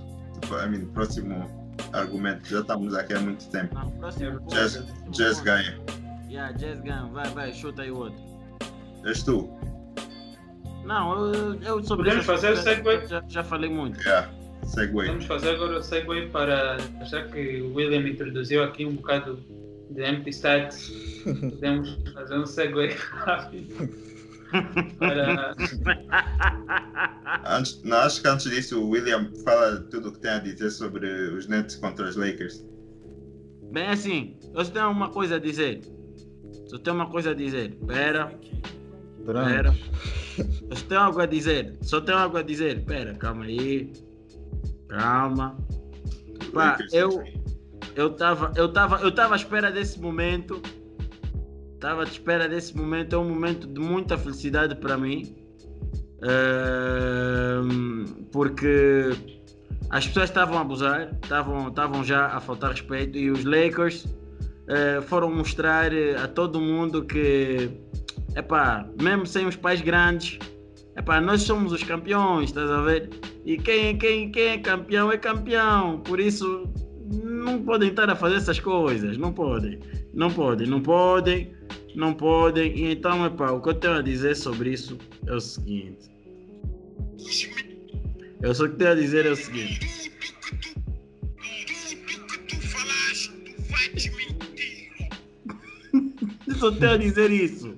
[0.52, 1.44] I mean, próximo
[1.92, 2.48] argumento.
[2.48, 3.74] Já estamos aqui há muito tempo.
[3.74, 5.44] Não, próximo ponto, Jazz, próximo Jazz ponto.
[5.44, 5.80] ganha.
[6.28, 7.04] Yeah, Jazz ganha.
[7.06, 8.22] Vai, vai, chuta aí o outro.
[9.04, 9.50] És tu?
[10.84, 13.06] Não, eu, eu sobre Podemos fazer o segue?
[13.08, 14.00] Já, já falei muito.
[14.00, 14.30] Yeah.
[14.64, 14.92] Segue.
[14.92, 16.76] Vamos fazer agora o segue para.
[17.06, 19.59] Já que o William introduziu aqui um bocado
[19.96, 20.92] empty stats,
[21.24, 24.10] podemos fazer um segue rápido.
[24.98, 25.54] para,
[27.46, 30.70] Antes, não, acho que antes disso o William fala tudo o que tem a dizer
[30.70, 32.64] sobre os Nets contra os Lakers.
[33.72, 35.80] Bem assim, eu só tenho uma coisa a dizer.
[36.66, 37.76] Só tenho uma coisa a dizer.
[37.86, 38.32] Pera,
[39.24, 39.74] pera.
[40.68, 41.76] Eu só tenho algo a dizer.
[41.82, 42.84] Só tenho algo a dizer.
[42.84, 43.92] Pera, calma aí.
[44.88, 45.56] Calma.
[46.52, 47.24] Pá, Lakers, eu,
[48.00, 50.62] eu tava, eu tava, eu tava à espera desse momento.
[51.78, 53.14] Tava à espera desse momento.
[53.14, 55.36] É um momento de muita felicidade para mim.
[56.22, 59.10] Ehm, porque
[59.90, 64.06] as pessoas estavam a abusar, estavam, estavam já a faltar respeito e os Lakers
[64.68, 67.70] eh, foram mostrar eh, a todo mundo que,
[68.36, 70.38] epá, mesmo sem os pais grandes,
[70.96, 73.10] epá, nós somos os campeões, estás a ver?
[73.44, 76.70] E quem, quem, quem é campeão é campeão, por isso
[77.10, 79.80] não podem estar a fazer essas coisas, não podem,
[80.14, 81.52] não podem, não podem,
[81.94, 82.76] não podem.
[82.76, 84.96] E então, epá, o que eu tenho a dizer sobre isso
[85.26, 86.08] é o seguinte.
[88.40, 89.80] Eu só tenho a dizer é o seguinte.
[96.46, 97.74] Eu só tenho a dizer isso.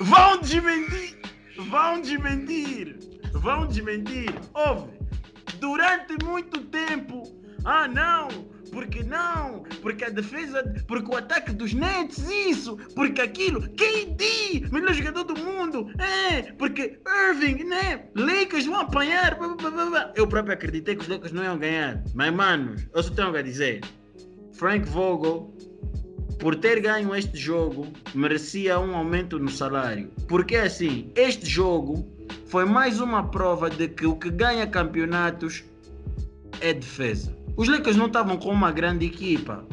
[0.00, 1.18] Vão desmentir!
[1.68, 2.96] Vão desmentir!
[3.32, 4.34] Vão desmentir!
[4.54, 4.95] Ouve!
[5.58, 7.22] Durante muito tempo.
[7.64, 8.28] Ah, não,
[8.70, 14.92] porque não, porque a defesa, porque o ataque dos Nets, isso, porque aquilo, KD, melhor
[14.92, 16.98] jogador do mundo, é, porque
[17.30, 19.38] Irving, né, Lakers vão apanhar,
[20.14, 23.42] eu próprio acreditei que os Lakers não iam ganhar, mas mano, eu só tenho a
[23.42, 23.80] dizer,
[24.52, 25.52] Frank Vogel,
[26.38, 32.15] por ter ganho este jogo, merecia um aumento no salário, porque assim, este jogo
[32.46, 35.64] foi mais uma prova de que o que ganha campeonatos
[36.60, 37.36] é defesa.
[37.56, 39.64] Os Lakers não estavam com uma grande equipa.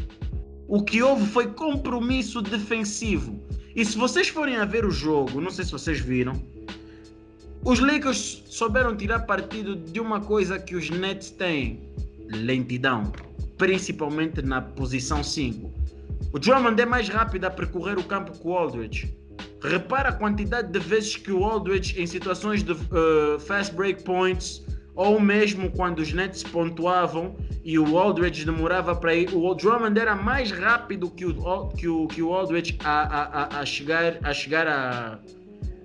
[0.68, 3.40] O que houve foi compromisso defensivo.
[3.76, 6.42] E se vocês forem a ver o jogo, não sei se vocês viram,
[7.66, 11.80] os Lakers souberam tirar partido de uma coisa que os Nets têm:
[12.30, 13.12] lentidão,
[13.58, 15.72] principalmente na posição 5.
[16.34, 19.16] O Drummond é mais rápido a percorrer o campo que o Aldridge.
[19.64, 24.62] Repara a quantidade de vezes que o Aldridge, em situações de uh, fast break points,
[24.94, 30.16] ou mesmo quando os Nets pontuavam e o Aldridge demorava para ir, o Drummond era
[30.16, 34.68] mais rápido que o, que o, que o Aldridge a, a, a chegar, a chegar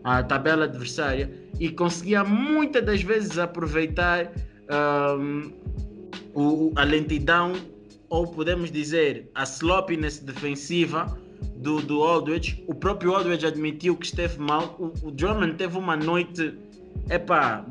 [0.05, 4.31] à, tabela adversária e conseguia muitas das vezes aproveitar
[5.19, 5.53] um,
[6.35, 7.53] o, a lentidão
[8.11, 11.17] ou podemos dizer a sloppiness defensiva
[11.57, 12.65] do, do Aldridge.
[12.67, 14.77] O próprio Aldridge admitiu que esteve mal.
[14.79, 16.55] O, o Drummond teve uma noite,
[17.11, 17.65] epá,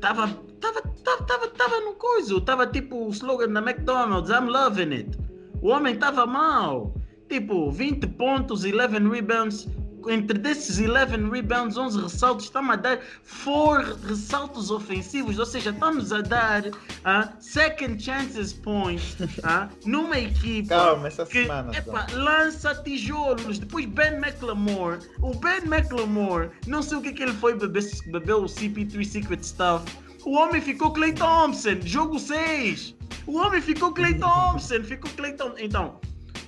[0.00, 0.28] Tava,
[0.60, 5.18] tava, tava, tava, tava no coisa, tava tipo o slogan da McDonald's, I'm loving it.
[5.60, 6.94] O homem tava mal.
[7.28, 9.68] Tipo, 20 pontos, 11 rebounds.
[10.08, 13.00] Entre desses 11 rebounds, 11 ressaltos, estamos a dar
[13.44, 20.74] 4 ressaltos ofensivos, ou seja, estamos a dar uh, second chances points uh, numa equipa
[20.74, 21.76] Calma, essa que semana.
[21.76, 23.58] epa, lança tijolos.
[23.58, 28.42] Depois Ben McLemore, o Ben McLemore, não sei o que, que ele foi beber, bebeu
[28.42, 29.84] o CP3 Secret Stuff.
[30.24, 32.94] O homem ficou Clay Thompson, jogo 6.
[33.26, 35.58] O homem ficou Clay Thompson, ficou Clay Thompson.
[35.58, 36.00] Então,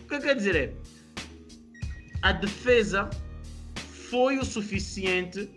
[0.05, 0.74] o que eu quero dizer é,
[2.22, 3.09] a defesa
[4.12, 5.48] foi o suficiente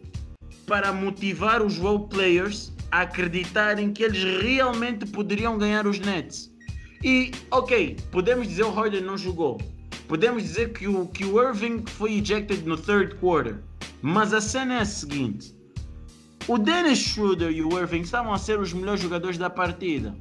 [0.65, 6.49] para motivar os role players a acreditarem que eles realmente poderiam ganhar os Nets.
[7.03, 9.59] E, ok, podemos dizer o Harden não jogou.
[10.07, 13.57] Podemos dizer que o, que o Irving foi ejected no third quarter.
[14.01, 15.53] Mas a cena é a seguinte.
[16.47, 20.15] O Dennis Schroeder e o Irving estavam a ser os melhores jogadores da partida.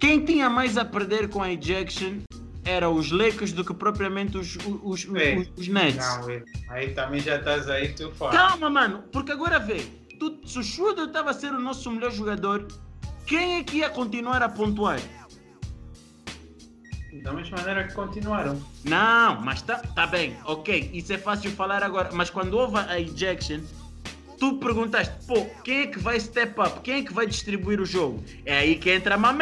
[0.00, 2.22] Quem tinha mais a perder com a ejection
[2.64, 5.96] era os Lakers do que propriamente os, os, os, os, os Nets.
[5.96, 8.32] Não, aí também já estás aí, tu fala.
[8.32, 9.84] Calma, mano, porque agora vê,
[10.18, 12.66] tu, se o Schroeder estava a ser o nosso melhor jogador,
[13.26, 15.00] quem é que ia continuar a pontuar?
[17.22, 18.60] Da mesma maneira que continuaram.
[18.84, 22.98] Não, mas tá, tá bem, ok, isso é fácil falar agora, mas quando houve a
[22.98, 23.60] ejection,
[24.38, 26.80] tu perguntaste, pô, quem é que vai step up?
[26.80, 28.24] Quem é que vai distribuir o jogo?
[28.46, 29.34] É aí que entra a man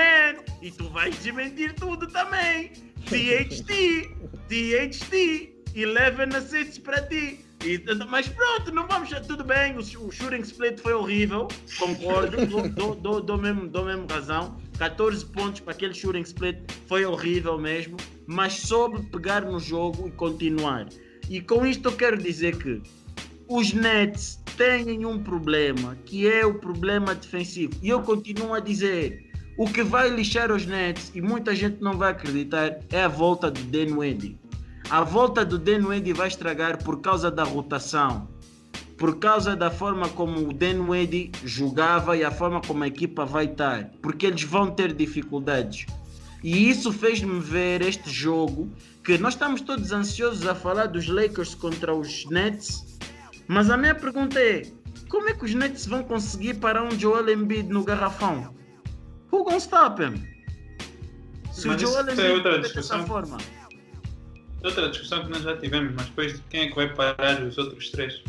[0.61, 2.73] e tu vais desmentir tudo também.
[3.11, 4.09] THT,
[4.49, 7.45] THT, 11 assists para ti.
[7.65, 9.11] E, mas pronto, não vamos.
[9.27, 13.85] Tudo bem, o, o shooting split foi horrível, concordo, dou, dou, dou, dou, mesmo, dou
[13.85, 14.57] mesmo razão.
[14.79, 17.97] 14 pontos para aquele shooting split foi horrível mesmo,
[18.29, 20.89] mas soube pegar no jogo e continuar.
[21.29, 22.81] E com isto eu quero dizer que
[23.49, 27.73] os Nets têm um problema, que é o problema defensivo.
[27.83, 29.30] E eu continuo a dizer,
[29.61, 33.51] o que vai lixar os Nets, e muita gente não vai acreditar, é a volta
[33.51, 34.39] do Dan Wendy.
[34.89, 38.27] A volta do Dan Wendy vai estragar por causa da rotação,
[38.97, 43.27] por causa da forma como o Dan Wendy jogava e a forma como a equipa
[43.27, 45.85] vai estar, porque eles vão ter dificuldades.
[46.43, 48.67] E isso fez-me ver este jogo,
[49.05, 52.99] que nós estamos todos ansiosos a falar dos Lakers contra os Nets,
[53.47, 54.63] mas a minha pergunta é,
[55.11, 58.59] como é que os Nets vão conseguir parar um Joel Embiid no garrafão?
[59.33, 60.26] Who gonna stop him?
[61.53, 63.07] Se Mas o Joel isso é outra discussão.
[63.07, 63.39] forma.
[64.62, 67.91] Outra discussão que nós já tivemos, mas depois quem é que vai parar os outros
[67.91, 68.22] três?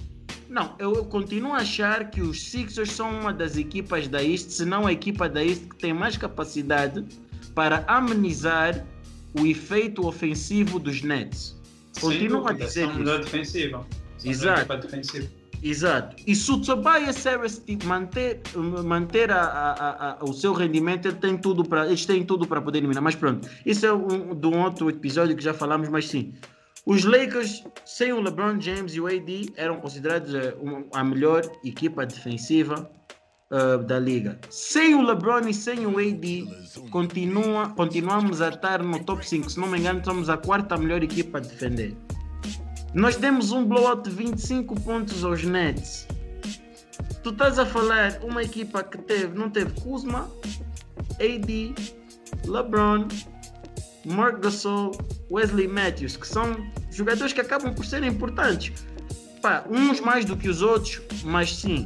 [0.50, 4.50] Não, eu, eu continuo a achar que os Sixers são uma das equipas da East,
[4.50, 7.06] se não a equipa da East que tem mais capacidade
[7.56, 8.86] para amenizar
[9.40, 11.58] o efeito ofensivo dos Nets.
[12.00, 13.18] Continuo a dizer são isso.
[13.20, 13.88] defensiva.
[14.18, 14.78] São Exato.
[14.78, 15.28] defensiva.
[15.64, 16.16] Exato.
[16.26, 18.42] E se o Tobias Harris tipo, manter,
[18.84, 22.62] manter a, a- a- o seu rendimento, ele tem tudo para, eles têm tudo para
[22.62, 23.04] poder eliminar.
[23.04, 26.34] Mas pronto, isso é um, de um outro episódio que já falamos, mas sim.
[26.84, 30.56] Os Lakers, sem o LeBron James e o AD, eram considerados eh,
[30.96, 32.90] a melhor equipa defensiva
[33.52, 34.40] eh, da liga.
[34.50, 36.48] Sem o LeBron e sem o AD,
[36.90, 39.48] continua, continuamos a estar no top 5.
[39.52, 41.96] Se não me engano, somos a quarta melhor equipa a defender.
[42.94, 46.08] Nós demos um blowout de 25 pontos aos Nets.
[47.24, 50.30] tu estás a falar uma equipa que teve, não teve Kuzma,
[51.14, 51.74] AD,
[52.46, 53.08] LeBron,
[54.06, 54.92] Mark Gasol,
[55.30, 56.54] Wesley Matthews, que são
[56.92, 58.86] jogadores que acabam por ser importantes.
[59.42, 61.86] Pá, uns mais do que os outros, mas sim.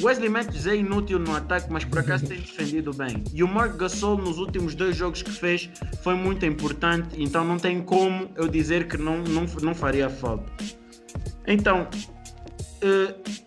[0.00, 3.24] Wesley Matthews é inútil no ataque, mas por acaso tem defendido bem.
[3.32, 5.68] E o Mark Gasol nos últimos dois jogos que fez
[6.02, 10.50] foi muito importante, então não tem como eu dizer que não, não, não faria falta.
[11.46, 11.88] Então,
[12.82, 13.40] uh,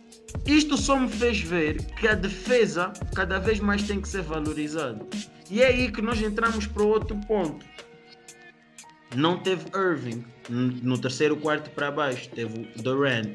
[0.46, 5.06] isto só me fez ver que a defesa cada vez mais tem que ser valorizada.
[5.50, 7.66] E é aí que nós entramos para outro ponto.
[9.16, 13.30] Não teve Irving no terceiro quarto para baixo, teve Durant.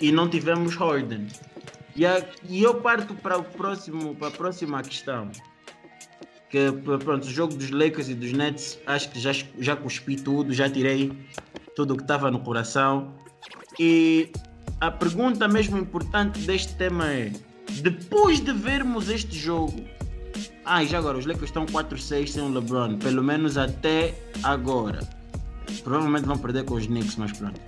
[0.00, 1.26] E não tivemos Harden.
[1.94, 5.30] E, a, e eu parto para, o próximo, para a próxima questão.
[6.48, 10.52] Que pronto, o jogo dos Lakers e dos Nets, acho que já, já cuspi tudo,
[10.52, 11.12] já tirei
[11.74, 13.14] tudo o que estava no coração.
[13.78, 14.30] E
[14.80, 17.32] a pergunta mesmo importante deste tema é:
[17.80, 19.82] depois de vermos este jogo,
[20.64, 25.00] ah, e já agora, os Lakers estão 4-6 sem o LeBron, pelo menos até agora.
[25.82, 27.60] Provavelmente vão perder com os Knicks, mas pronto.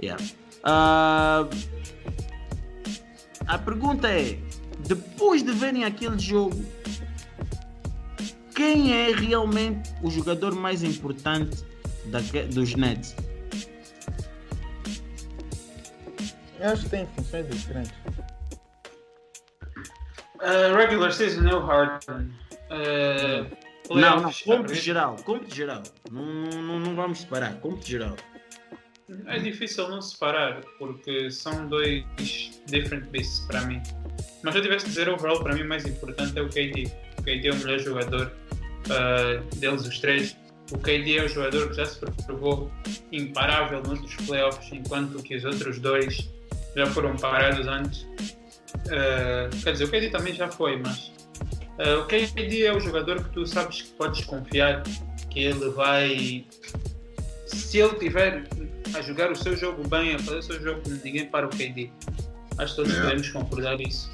[0.00, 0.22] Yeah.
[0.64, 1.48] Uh,
[3.46, 4.38] a pergunta é:
[4.80, 6.64] depois de verem aquele jogo,
[8.54, 11.64] quem é realmente o jogador mais importante
[12.06, 12.20] da,
[12.52, 13.14] dos Nets?
[16.58, 17.92] Eu acho que tem funções diferentes.
[20.36, 22.30] Uh, regular season é o Harden.
[22.70, 25.82] Uh, não, não, compre geral, compre geral.
[26.10, 26.22] Não,
[26.62, 28.16] não, não vamos separar, compre geral.
[29.26, 32.04] É difícil não separar, porque são dois
[32.66, 33.80] different beasts para mim.
[34.42, 36.90] Mas se eu tivesse de dizer overall, para mim o mais importante é o KD.
[37.18, 38.32] O KD é o melhor jogador
[38.86, 40.36] uh, deles, os três.
[40.72, 42.70] O KD é o jogador que já se provou
[43.12, 46.28] imparável nos playoffs, enquanto que os outros dois
[46.74, 48.02] já foram parados antes.
[48.02, 51.12] Uh, quer dizer, o KD também já foi, mas
[51.78, 54.82] uh, o KD é o jogador que tu sabes que podes confiar
[55.30, 56.44] que ele vai.
[57.46, 58.42] Se ele tiver
[58.94, 61.90] a jogar o seu jogo bem, a fazer o seu jogo, ninguém para o KD.
[62.58, 63.10] Acho que todos yeah.
[63.10, 64.10] podemos concordar isso.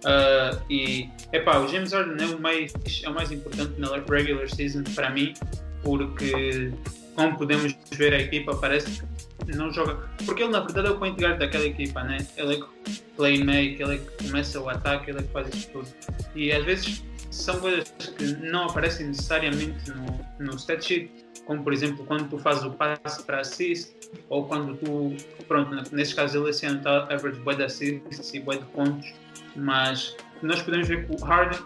[0.00, 4.48] Uh, e epá, o James Harden é o mais, é o mais importante na regular
[4.48, 5.34] season para mim,
[5.82, 6.72] porque
[7.14, 9.02] como podemos ver a equipa parece
[9.44, 10.08] que não joga.
[10.24, 12.26] Porque ele na verdade é o point guard daquela equipa, né?
[12.36, 15.68] Ele é que playmake, ele é que começa o ataque, ele é que faz isso
[15.70, 15.88] tudo.
[16.34, 21.10] E às vezes são coisas que não aparecem necessariamente no, no stat sheet,
[21.44, 23.94] como por exemplo quando tu fazes o passe para assist,
[24.28, 28.40] ou quando tu, pronto, nesse caso ele esse ano está average boa de assists e
[28.40, 29.12] boa de pontos,
[29.56, 31.60] mas nós podemos ver que o Harden,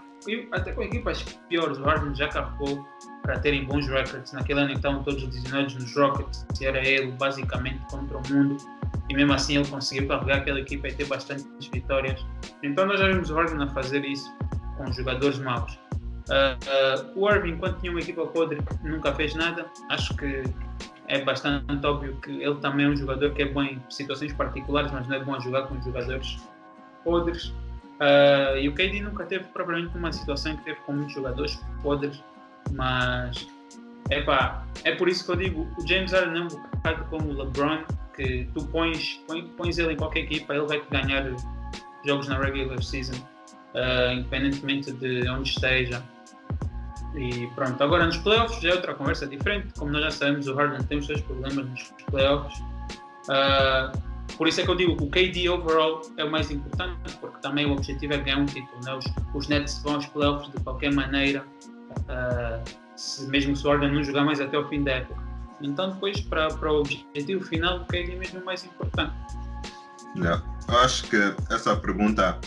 [0.53, 2.87] até com equipas piores, o Harden já carregou
[3.23, 4.33] para terem bons records.
[4.33, 8.57] Naquele ano então todos lesionados nos Rockets, era ele basicamente contra o mundo,
[9.09, 12.25] e mesmo assim ele conseguiu carregar aquela equipa e ter bastantes vitórias.
[12.63, 14.33] Então nós já vimos o Harden a fazer isso
[14.77, 15.79] com jogadores maus.
[16.29, 19.67] Uh, uh, o Irving, quando tinha uma equipa podre, nunca fez nada.
[19.91, 20.43] Acho que
[21.09, 24.91] é bastante óbvio que ele também é um jogador que é bom em situações particulares,
[24.93, 26.39] mas não é bom a jogar com jogadores
[27.03, 27.47] podres.
[28.01, 32.23] Uh, e o KD nunca teve propriamente uma situação que teve com muitos jogadores podres,
[32.73, 33.47] mas
[34.11, 37.43] epá, é por isso que eu digo: o James Harden é um bocado como o
[37.43, 37.85] LeBron,
[38.17, 39.21] que tu pões,
[39.57, 41.25] pões ele em qualquer equipa, ele vai te ganhar
[42.05, 43.15] jogos na regular season,
[43.75, 46.03] uh, independentemente de onde esteja.
[47.15, 49.73] E pronto, agora nos playoffs é outra conversa diferente.
[49.79, 52.59] Como nós já sabemos, o Harden tem os seus problemas nos playoffs.
[53.29, 57.17] Uh, por isso é que eu digo que o KD overall é o mais importante,
[57.21, 58.81] porque também o objetivo é ganhar um título.
[58.85, 58.95] Né?
[58.95, 61.45] Os, os Nets vão aos playoffs de qualquer maneira,
[61.91, 62.65] uh,
[62.97, 65.23] se, mesmo se o Harden não jogar mais até o fim da época.
[65.61, 69.15] Então, depois, para, para o objetivo final, o KD é mesmo o mais importante.
[70.17, 70.43] Yeah.
[70.69, 71.17] Eu acho que
[71.51, 72.39] essa pergunta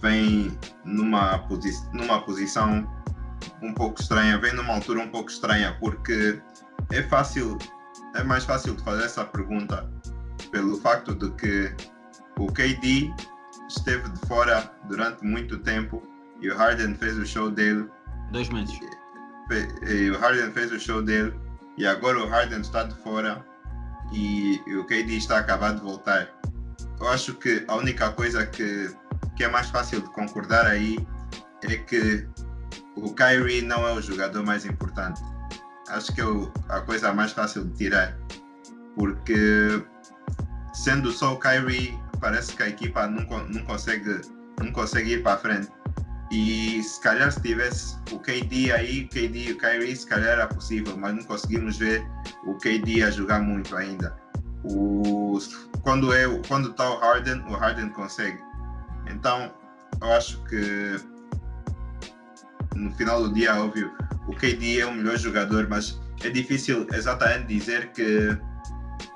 [0.00, 2.86] vem numa, posi numa posição
[3.62, 6.40] um pouco estranha, vem numa altura um pouco estranha, porque
[6.90, 7.58] é fácil,
[8.14, 9.88] é mais fácil de fazer essa pergunta
[10.50, 11.74] pelo facto de que
[12.38, 13.12] o KD
[13.68, 16.02] esteve de fora durante muito tempo
[16.40, 17.88] e o Harden fez o show dele.
[18.32, 18.78] Dois meses.
[19.50, 21.34] E, e o Harden fez o show dele
[21.76, 23.44] e agora o Harden está de fora
[24.12, 26.28] e, e o KD está acabado de voltar.
[27.00, 28.94] Eu acho que a única coisa que,
[29.36, 30.96] que é mais fácil de concordar aí
[31.62, 32.26] é que
[32.96, 35.20] o Kyrie não é o jogador mais importante.
[35.88, 36.24] Acho que é
[36.68, 38.16] a coisa mais fácil de tirar.
[38.96, 39.84] Porque
[40.72, 44.20] sendo só o Kyrie, parece que a equipa não, não, consegue,
[44.60, 45.68] não consegue ir para frente.
[46.30, 50.30] E se calhar se tivesse o KD aí, o KD e o Kyrie, se calhar
[50.30, 52.04] era possível, mas não conseguimos ver
[52.46, 54.16] o KD a jogar muito ainda.
[54.64, 55.38] O,
[55.82, 58.42] quando é, quando está o Harden, o Harden consegue.
[59.10, 59.52] Então,
[60.00, 60.96] eu acho que
[62.74, 63.90] no final do dia, óbvio,
[64.26, 68.36] o KD é o melhor jogador, mas é difícil exatamente dizer que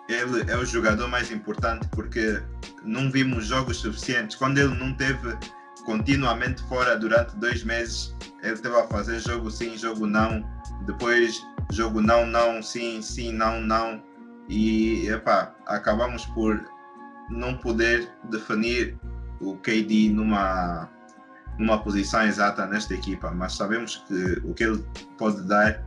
[0.08, 2.42] ele é o jogador mais importante porque
[2.82, 4.36] não vimos jogos suficientes.
[4.36, 5.36] Quando ele não teve
[5.84, 10.44] continuamente fora durante dois meses, ele esteve a fazer jogo sim, jogo não,
[10.86, 11.42] depois
[11.72, 14.02] jogo não, não, sim, sim, não, não.
[14.48, 16.58] E epá, acabamos por
[17.30, 18.98] não poder definir
[19.40, 20.88] o KD numa,
[21.58, 24.84] numa posição exata nesta equipa, mas sabemos que o que ele
[25.18, 25.82] pode dar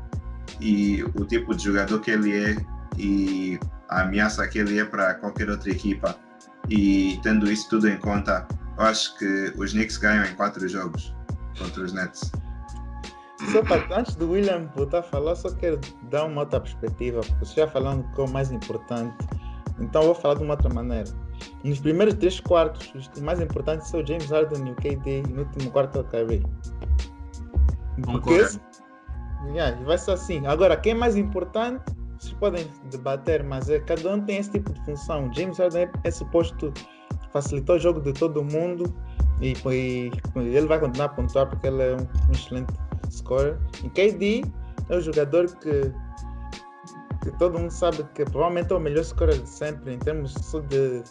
[0.59, 2.55] e o tipo de jogador que ele é
[2.97, 3.59] e
[3.89, 6.15] a ameaça que ele é para qualquer outra equipa.
[6.69, 8.47] E tendo isso tudo em conta,
[8.77, 11.15] eu acho que os Knicks ganham em quatro jogos
[11.57, 12.31] contra os Nets.
[13.51, 17.45] Só para, antes do William voltar a falar, só quero dar uma outra perspectiva, porque
[17.59, 19.15] já falando que é o mais importante,
[19.79, 21.09] então vou falar de uma outra maneira.
[21.63, 25.21] Nos primeiros três quartos, os mais importantes são o James Harden e o KD, e
[25.33, 26.45] no último quarto é o Kyrie.
[28.03, 28.45] Porque
[29.49, 30.45] yeah, vai ser assim.
[30.47, 31.83] Agora, quem é mais importante,
[32.19, 35.31] vocês podem debater, mas é, cada um tem esse tipo de função.
[35.33, 36.73] James Harden é, é suposto
[37.31, 38.93] facilitar o jogo de todo mundo
[39.41, 42.73] e, e, ele vai continuar a pontuar porque ele é um, um excelente
[43.09, 43.57] scorer.
[43.83, 44.43] E KD
[44.89, 45.91] é o jogador que,
[47.23, 50.59] que todo mundo sabe que provavelmente é o melhor scorer de sempre em termos só
[50.59, 51.03] de,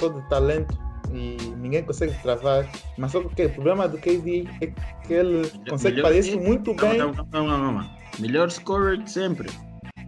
[0.00, 0.76] só de talento
[1.12, 2.68] e ninguém consegue travar.
[2.96, 4.66] Mas só que o problema do KD é
[5.06, 6.98] que ele consegue melhor, fazer isso muito bem.
[6.98, 9.50] Não, não, não, não, Melhor scorer de sempre.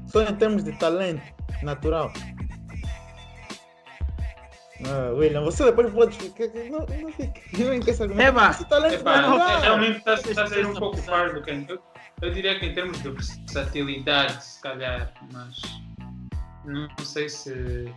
[0.06, 1.22] Só em termos de talento
[1.62, 2.12] natural.
[4.84, 6.46] Ah, William, você depois pode ficar.
[6.70, 7.40] Não, não fique.
[8.08, 8.20] Não.
[8.20, 8.50] Eba!
[8.50, 9.60] Esse talento Eba, natural.
[9.60, 11.64] Realmente está, a ser um pouco fardo, Ken.
[11.68, 11.80] Eu,
[12.20, 15.60] eu diria que em termos de versatilidade, se calhar, mas.
[16.64, 17.92] Não sei se.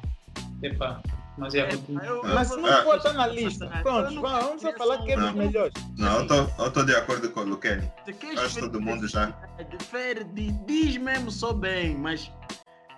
[0.62, 1.02] Epá,
[1.38, 3.68] mas é, Mas não ah, pode estar na lista.
[3.84, 5.74] Pronto, vamos só falar que é dos melhores.
[5.98, 7.92] Não, eu estou de acordo com o Luqueni.
[8.38, 9.34] Acho que todo mundo já.
[9.78, 10.24] Difere,
[10.66, 12.32] diz mesmo só bem, mas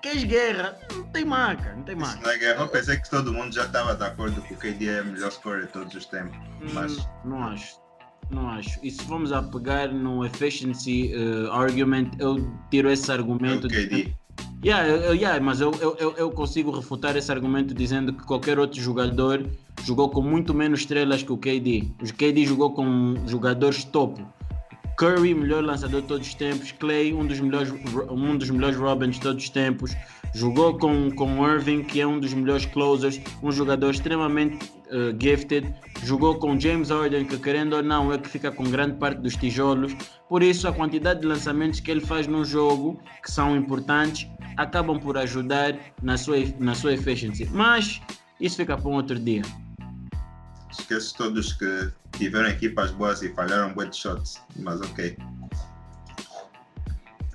[0.01, 0.77] queres guerra?
[0.93, 2.15] Não tem marca, não tem marca.
[2.15, 2.61] Isso não é guerra.
[2.63, 5.31] Eu pensei que todo mundo já estava de acordo que o KD é o melhor
[5.31, 6.37] scorer de todos os tempos.
[6.61, 6.97] Hum, mas...
[6.97, 7.87] Não, não acho.
[8.29, 8.79] Não acho.
[8.83, 12.35] E se vamos a pegar no efficiency uh, argument, eu
[12.69, 13.67] tiro esse argumento.
[13.67, 14.03] É o KD.
[14.03, 14.17] De
[14.63, 18.81] Yeah, eu, yeah, mas eu, eu, eu consigo refutar esse argumento dizendo que qualquer outro
[18.81, 19.45] jogador
[19.83, 21.87] jogou com muito menos estrelas que o KD.
[22.01, 24.27] O KD jogou com jogadores topo.
[24.97, 26.71] Curry, melhor lançador de todos os tempos.
[26.71, 27.71] Clay, um dos melhores,
[28.09, 29.95] um dos melhores Robins de todos os tempos.
[30.33, 34.55] Jogou com, com Irving, que é um dos melhores closers, um jogador extremamente
[34.87, 35.71] uh, gifted.
[36.03, 39.35] Jogou com James Harden, que querendo ou não é que fica com grande parte dos
[39.35, 39.95] tijolos.
[40.27, 44.27] Por isso, a quantidade de lançamentos que ele faz no jogo, que são importantes,
[44.57, 47.47] acabam por ajudar na sua, na sua efficiency.
[47.51, 48.01] Mas
[48.41, 49.43] isso fica para um outro dia.
[50.71, 55.17] Esqueço todos que tiveram equipas boas e falharam de shots, mas ok.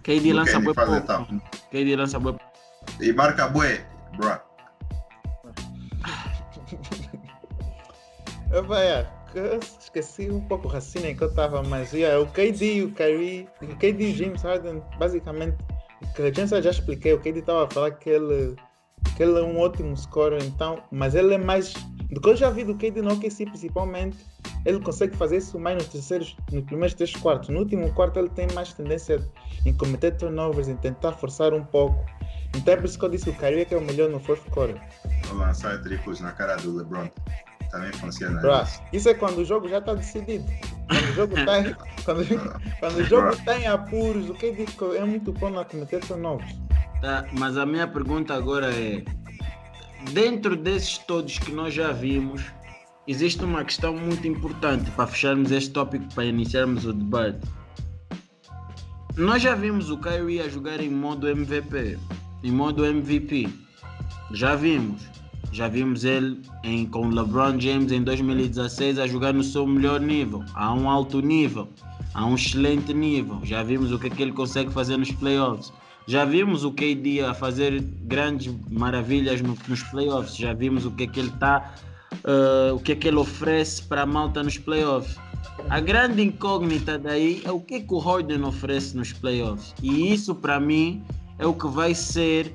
[0.02, 0.94] KD lança bué pouco.
[0.94, 1.26] Então.
[1.70, 2.36] KD lança bué
[3.00, 4.40] E marca bué, bro.
[9.34, 13.48] Eu esqueci um pouco o raciocínio que eu estava, mas yeah, o KD, o Kyrie,
[13.62, 15.56] o KD e James Harden basicamente
[16.14, 18.56] que a gente já expliquei, o que ele estava a falar que ele,
[19.16, 21.72] que ele é um ótimo scorer, então, mas ele é mais.
[22.12, 24.18] Do que eu já vi do KD no OKC, principalmente,
[24.64, 27.48] ele consegue fazer isso mais nos terceiros, nos primeiros três quartos.
[27.48, 29.26] No último quarto, ele tem mais tendência
[29.64, 32.04] em cometer turnovers, em tentar forçar um pouco.
[32.54, 34.10] Então é por isso que eu disse que o Kyrie é que é o melhor
[34.10, 34.80] no fourth quarter.
[35.26, 37.08] Vou lançar triplos na cara do LeBron
[37.72, 38.40] também funciona.
[38.40, 40.44] Bro, isso é quando o jogo já está decidido.
[40.86, 42.26] Quando o jogo está em, quando,
[42.78, 44.54] quando o jogo está em apuros, o que
[44.96, 46.46] é muito bom na cometer novos.
[47.00, 49.02] Tá, mas a minha pergunta agora é:
[50.10, 52.42] dentro desses todos que nós já vimos,
[53.06, 57.40] existe uma questão muito importante para fecharmos este tópico, para iniciarmos o debate.
[59.16, 61.98] Nós já vimos o Kyrie a jogar em modo MVP,
[62.42, 63.48] em modo MVP.
[64.32, 65.02] Já vimos.
[65.52, 70.42] Já vimos ele em, com LeBron James em 2016 a jogar no seu melhor nível,
[70.54, 71.68] a um alto nível,
[72.14, 73.38] a um excelente nível.
[73.42, 75.70] Já vimos o que, é que ele consegue fazer nos playoffs.
[76.06, 80.36] Já vimos o KD a fazer grandes maravilhas no, nos playoffs.
[80.36, 81.74] Já vimos o que é que ele está,
[82.24, 85.16] uh, o que é que ele oferece para a malta nos playoffs.
[85.68, 89.74] A grande incógnita daí é o que, é que o Harden oferece nos playoffs.
[89.82, 91.04] E isso para mim
[91.38, 92.52] é o que vai ser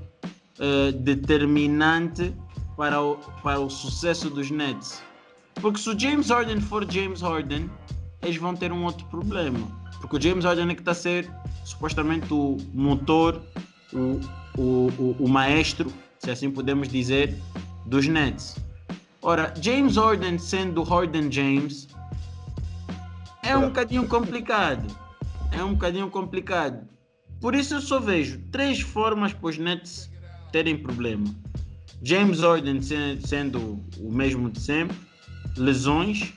[0.59, 2.33] uh, determinante
[2.75, 5.01] para o, para o sucesso dos Nets.
[5.55, 7.69] Porque se o James Harden for James Harden,
[8.21, 9.59] eles vão ter um outro problema.
[9.99, 11.29] Porque o James Harden é que está a ser
[11.67, 13.41] supostamente o motor,
[13.91, 14.21] o,
[14.57, 17.37] o, o, o maestro, se assim podemos dizer,
[17.85, 18.55] dos Nets.
[19.21, 21.89] Ora, James Harden sendo Harden James
[23.43, 24.87] é um bocadinho complicado.
[25.51, 26.87] É um bocadinho complicado.
[27.41, 30.09] Por isso eu só vejo três formas para os Nets
[30.53, 31.25] terem problema.
[32.01, 34.95] James Harden sendo o mesmo de sempre,
[35.57, 36.31] lesões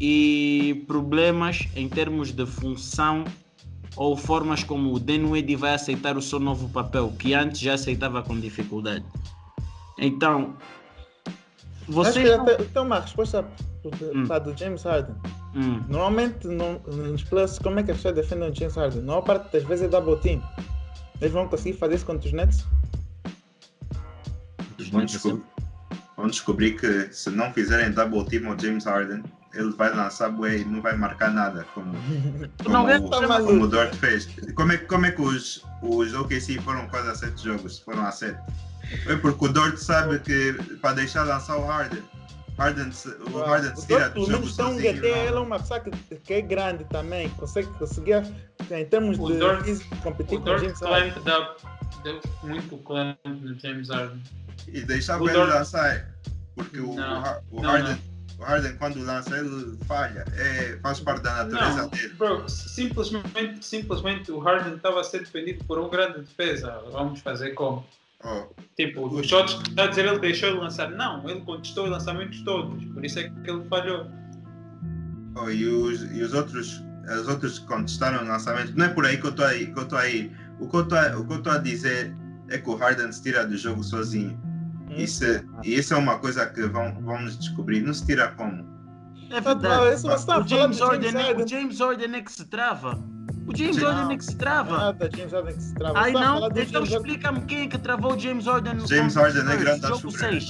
[0.00, 3.24] e problemas em termos de função
[3.96, 8.22] ou formas como o Dinwiddie vai aceitar o seu novo papel, que antes já aceitava
[8.22, 9.04] com dificuldade.
[9.98, 10.54] Então,
[11.88, 12.36] você.
[12.36, 12.44] Não...
[12.44, 13.44] Tem então, uma resposta
[13.84, 14.26] hum.
[14.26, 15.14] para do James Harden.
[15.54, 15.82] Hum.
[15.88, 19.00] Normalmente, no, nos playoffs, como é que as pessoas defendem o James Harden?
[19.00, 20.42] Na maior parte das vezes é double team.
[21.20, 22.64] Eles vão conseguir fazer isso contra os Nets?
[24.90, 25.42] Vão descobrir,
[26.16, 29.22] vão descobrir que se não fizerem double team ao James Harden,
[29.52, 31.92] ele vai lançar bué e não vai marcar nada, como,
[32.62, 33.10] como, não, o,
[33.44, 34.28] como o Dort fez.
[34.54, 37.78] Como é, como é que os, os OKC foram quase a sete jogos?
[37.80, 38.38] Foram a sete.
[39.04, 42.02] Foi porque o Dort sabe que para deixar lançar o Harden.
[42.58, 42.90] Harden,
[43.32, 44.86] o Harden se tira do jogo então, sozinho.
[44.86, 48.22] Ele é uma pessoa que, que é grande também, consegue conseguir
[48.70, 49.64] em termos o de Dort,
[50.02, 51.22] competir o com Dort Harden.
[51.24, 51.56] Dá,
[52.04, 54.22] deu muito clamp no James Harden.
[54.68, 56.14] E deixava ele lançar,
[56.54, 56.90] porque o,
[57.50, 58.09] o, Harden o
[58.40, 60.24] Harden, quando lança, ele falha.
[60.36, 62.08] É, faz parte da natureza não, dele.
[62.14, 66.82] Bro, simplesmente, simplesmente o Harden estava a ser defendido por um grande defesa.
[66.92, 67.86] Vamos fazer como?
[68.24, 68.46] Oh.
[68.76, 70.90] Tipo, os shots que está a dizer ele deixou de lançar.
[70.90, 72.84] Não, ele contestou os lançamentos todos.
[72.86, 74.06] Por isso é que ele falhou.
[75.36, 78.76] Oh, e, os, e os outros os outros contestaram o lançamento.
[78.76, 79.66] Não é por aí que eu estou aí.
[79.72, 80.32] Que eu aí.
[80.58, 82.14] O que eu estou a dizer
[82.48, 84.38] é que o Harden se tira do jogo sozinho.
[84.96, 85.24] Isso,
[85.64, 87.80] e isso é uma coisa que vão, vamos descobrir.
[87.82, 88.64] Não se tira como.
[89.30, 89.94] É verdade.
[89.94, 92.98] Isso, você tá o, James Harden, James é, o James Harden é que se trava.
[93.46, 93.84] O James Sim.
[93.84, 94.76] Harden é que se trava.
[94.76, 96.00] Nada, James Harden que se trava.
[96.00, 99.56] Aí não, então explica-me quem é que travou o James Harden no James Harden é
[99.56, 100.48] grande jogo 6.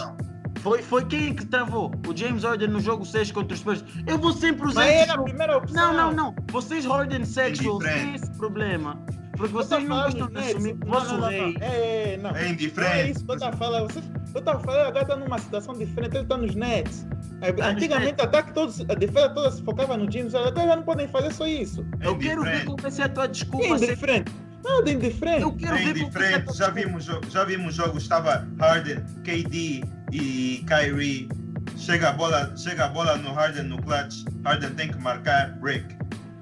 [0.60, 3.84] Foi, foi quem é que travou o James Harden no jogo 6 contra os Spurs?
[4.06, 4.80] Eu vou sempre usar.
[4.80, 5.92] Mas era a primeira opção.
[5.92, 6.34] Não, não, não.
[6.50, 8.98] Vocês Harden sexuals têm esse problema.
[9.40, 11.56] Porque vocês não gostam de assumir o rei.
[11.62, 12.36] É, não.
[12.36, 12.92] É indiferente.
[12.92, 13.90] Não é isso que estava falando.
[13.90, 16.16] Vocês, eu estava falando, agora está numa situação diferente.
[16.16, 17.06] Ele está nos Nets.
[17.56, 20.34] Tá Antigamente, até que todos, a defesa toda se focava no James.
[20.34, 21.84] Agora já não podem fazer só isso.
[22.00, 23.66] É eu quero ver como vai ser a tua desculpa.
[23.66, 24.32] É indiferente.
[24.62, 25.42] Nada indiferente.
[25.42, 26.56] Eu quero é ver indiferente.
[26.56, 31.28] Já vimos, já vimos jogos, estava Harden, KD e Kyrie.
[31.76, 34.24] Chega a bola, chega a bola no Harden no clutch.
[34.44, 35.99] Harden tem que marcar break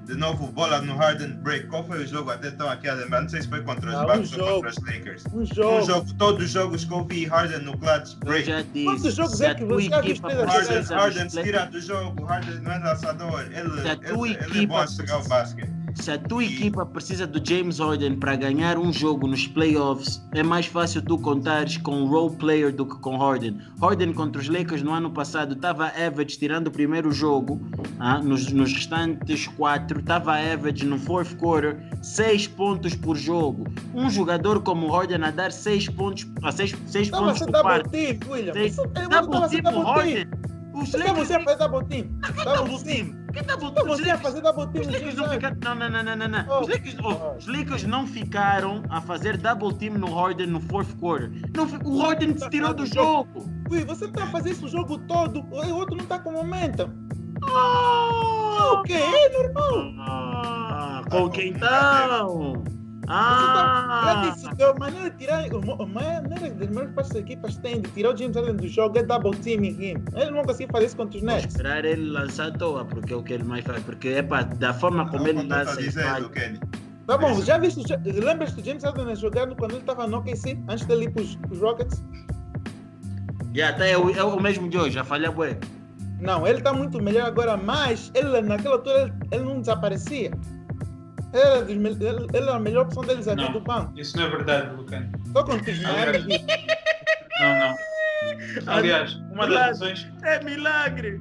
[0.09, 1.67] de novo bola no Harden break.
[1.67, 2.31] Qual foi o jogo?
[2.31, 3.21] Até estão aqui a lembrar.
[3.21, 5.25] Não sei se foi contra os ah, Bucks um ou contra os Lakers.
[5.35, 5.77] Um jogo.
[5.77, 6.15] Um jogo.
[6.15, 8.51] Todos os jogos que eu vi Harden no clutch break.
[8.85, 10.17] Quantos jogos é que você já viu?
[10.23, 12.25] Harden, Harden se tira do jogo.
[12.25, 13.41] Harden não é lançador.
[13.43, 17.41] Ele, ele, ele é bom a chegar o basquete se a tua equipa precisa do
[17.45, 22.07] James Harden para ganhar um jogo nos playoffs, é mais fácil tu contares com um
[22.07, 23.59] role player do que com Harden.
[23.81, 27.61] Harden contra os Lakers no ano passado estava average tirando o primeiro jogo,
[27.99, 33.65] ah, nos, nos restantes quatro, estava average no fourth quarter, 6 pontos por jogo.
[33.95, 36.73] Um jogador como Harden a dar 6 pontos, a 6
[37.11, 37.91] pontos por parte.
[37.91, 38.53] Team, William.
[38.53, 40.29] Seis, double team, Harden.
[40.83, 41.19] Os Lakers...
[41.19, 42.21] você a fazer double team.
[42.45, 43.27] Double team.
[43.33, 43.87] Que double team?
[43.87, 44.83] Você a fazer double team.
[44.83, 45.57] Os Lakers não ficaram...
[45.63, 46.47] Não, não, não, não, não.
[46.49, 46.61] Oh.
[46.61, 50.95] Os, Lakers, oh, os Lakers não ficaram a fazer double team no Harden no fourth
[50.99, 51.31] quarter.
[51.55, 53.51] Não, o Harden se tirou do jogo.
[53.71, 55.41] Ui, você está a fazer isso o jogo todo.
[55.51, 56.91] O outro não está com momento.
[57.43, 58.95] Ah, o quê?
[58.95, 59.95] É normal.
[60.01, 62.65] Ah, com quem então?
[63.11, 64.23] Ah!
[64.27, 67.91] Eu disse, a maneira de tirar, a maneira das melhores partes das equipas têm de
[67.93, 70.05] tirar o James Harden do jogo é double teaming him.
[70.15, 71.47] Eles não conseguem fazer isso contra os Nets.
[71.47, 73.83] esperar ele lançar à toa, porque é o que ele mais faz.
[73.83, 75.75] Porque, é pá, da forma como ele lança.
[75.75, 76.61] Tá dizendo, Kenny.
[77.07, 80.85] Tá bom, já viste, lembras do James Harden jogando quando ele estava no OKC, antes
[80.85, 82.05] dele ir para os Rockets?
[83.55, 85.59] Já, tá, é, o, é o mesmo de hoje, já falha bué.
[86.21, 90.33] Não, ele está muito melhor agora, mas ele naquela altura ele, ele não desaparecia.
[91.33, 93.99] Era, dos, ele, ele era a melhor opção deles aqui não, do banco.
[93.99, 95.11] Isso não é verdade, Lucano.
[95.33, 96.19] Só contigo, não é?
[97.41, 97.77] Não, não.
[98.67, 100.09] Aliás, uma das razões.
[100.23, 101.21] É milagre!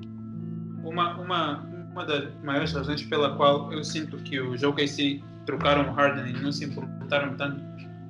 [0.84, 1.60] Uma, uma,
[1.92, 6.40] uma das maiores razões pela qual eu sinto que os OKC trocaram o Harden e
[6.40, 7.62] não se importaram tanto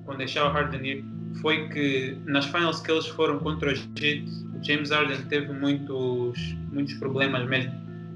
[0.06, 1.06] com deixar o Harden ir
[1.42, 4.26] foi que nas finals que eles foram contra os Heat,
[4.56, 7.74] o James Harden teve muitos, muitos problemas mesmo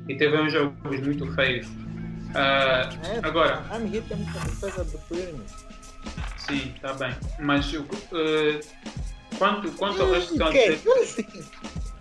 [0.08, 1.68] e teve uns jogos muito feios.
[2.32, 3.64] Uh, é, agora.
[3.70, 5.50] A Hit é muita defesa do Pyramid.
[6.38, 7.16] Sim, está bem.
[7.40, 7.86] Mas uh,
[9.38, 10.82] quanto, quanto ao resto que estão a dizer.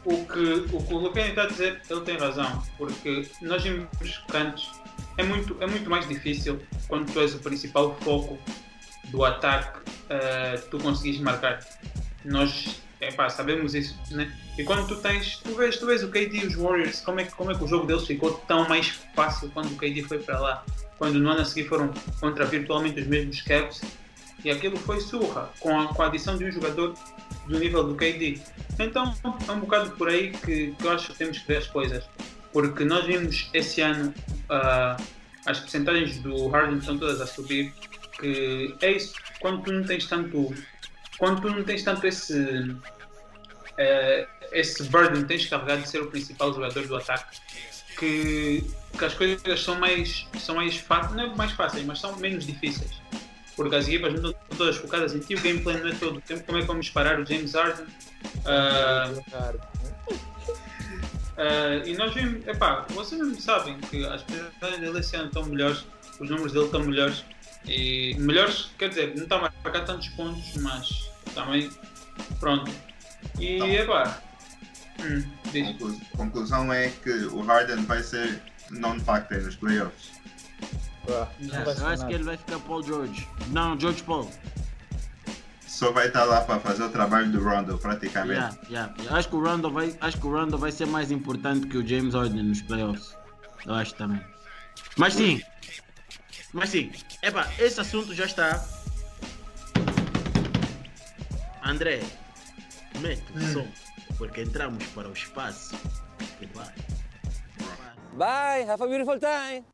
[0.05, 2.63] O que o, que o Luquinha está a dizer, ele tem razão.
[2.79, 3.89] Porque nós vimos
[4.31, 4.71] cantos.
[5.19, 8.39] É muito, é muito mais difícil quando tu és o principal foco
[9.09, 11.61] do ataque, uh, tu conseguires marcar.
[12.25, 14.31] Nós É pá, sabemos isso, né?
[14.59, 17.25] E quando tu tens, tu vês, tu vês o KD e os Warriors, como é,
[17.25, 20.39] como é que o jogo deles ficou tão mais fácil quando o KD foi para
[20.39, 20.65] lá?
[20.99, 21.91] Quando no ano a seguir foram
[22.21, 23.81] contra virtualmente os mesmos Cavs.
[24.45, 26.95] E aquilo foi surra, com a, com a adição de um jogador
[27.47, 28.41] do nível do KD.
[28.79, 29.15] Então
[29.49, 32.05] é um bocado por aí que, que eu acho que temos que ver as coisas.
[32.53, 34.15] Porque nós vimos esse ano
[34.49, 34.97] ah,
[35.47, 37.73] as percentagens do Harden estão todas a subir.
[38.19, 40.55] Que é isso, quando tu não tens tanto.
[41.21, 42.75] Quando tu não tens tanto esse.
[43.79, 47.39] eh, esse burden tens carregado de ser o principal jogador do ataque
[47.97, 48.65] que,
[48.99, 52.45] que as coisas são mais são mais fáceis, não é mais fáceis, mas são menos
[52.47, 52.91] difíceis
[53.55, 56.21] porque as equipas não estão todas focadas em ti, o gameplay não é todo o
[56.23, 57.87] tempo, como é que vamos parar o James Harden
[58.47, 59.13] Ah,
[61.37, 65.45] ah, e nós vimos, epá, vocês mesmo sabem que as percentagens dele esse ano estão
[65.45, 65.87] melhores,
[66.19, 67.25] os números dele estão melhores
[67.67, 71.71] e melhores, quer dizer, não está a marcar tantos pontos, mas também
[72.39, 72.71] pronto.
[73.39, 73.67] E Tá.
[73.69, 74.19] epá,
[75.01, 75.67] hum, diz.
[75.69, 80.11] Conclu- conclusão é que o Harden vai ser non-factor nos playoffs.
[81.09, 81.27] Ah,
[81.79, 83.27] Eu acho que ele vai ficar Paul George.
[83.49, 84.31] Não, George Paul.
[85.67, 88.33] Só vai estar lá para fazer o trabalho do Rondo, praticamente.
[88.35, 88.95] Yeah, yeah.
[89.03, 91.79] Eu Acho que o Rondo vai, acho que o Rondo vai ser mais importante que
[91.79, 93.17] o James Harden nos playoffs.
[93.67, 94.21] Eu acho também.
[94.97, 95.41] Mas sim.
[96.53, 96.93] Mas sim.
[97.23, 98.63] Epa, esse assunto já está.
[101.63, 102.01] André,
[103.01, 103.67] mete o som,
[104.17, 105.77] porque entramos para o espaço.
[106.55, 106.75] Vai.
[108.17, 108.71] Bye.
[108.71, 109.65] Have a beautiful time.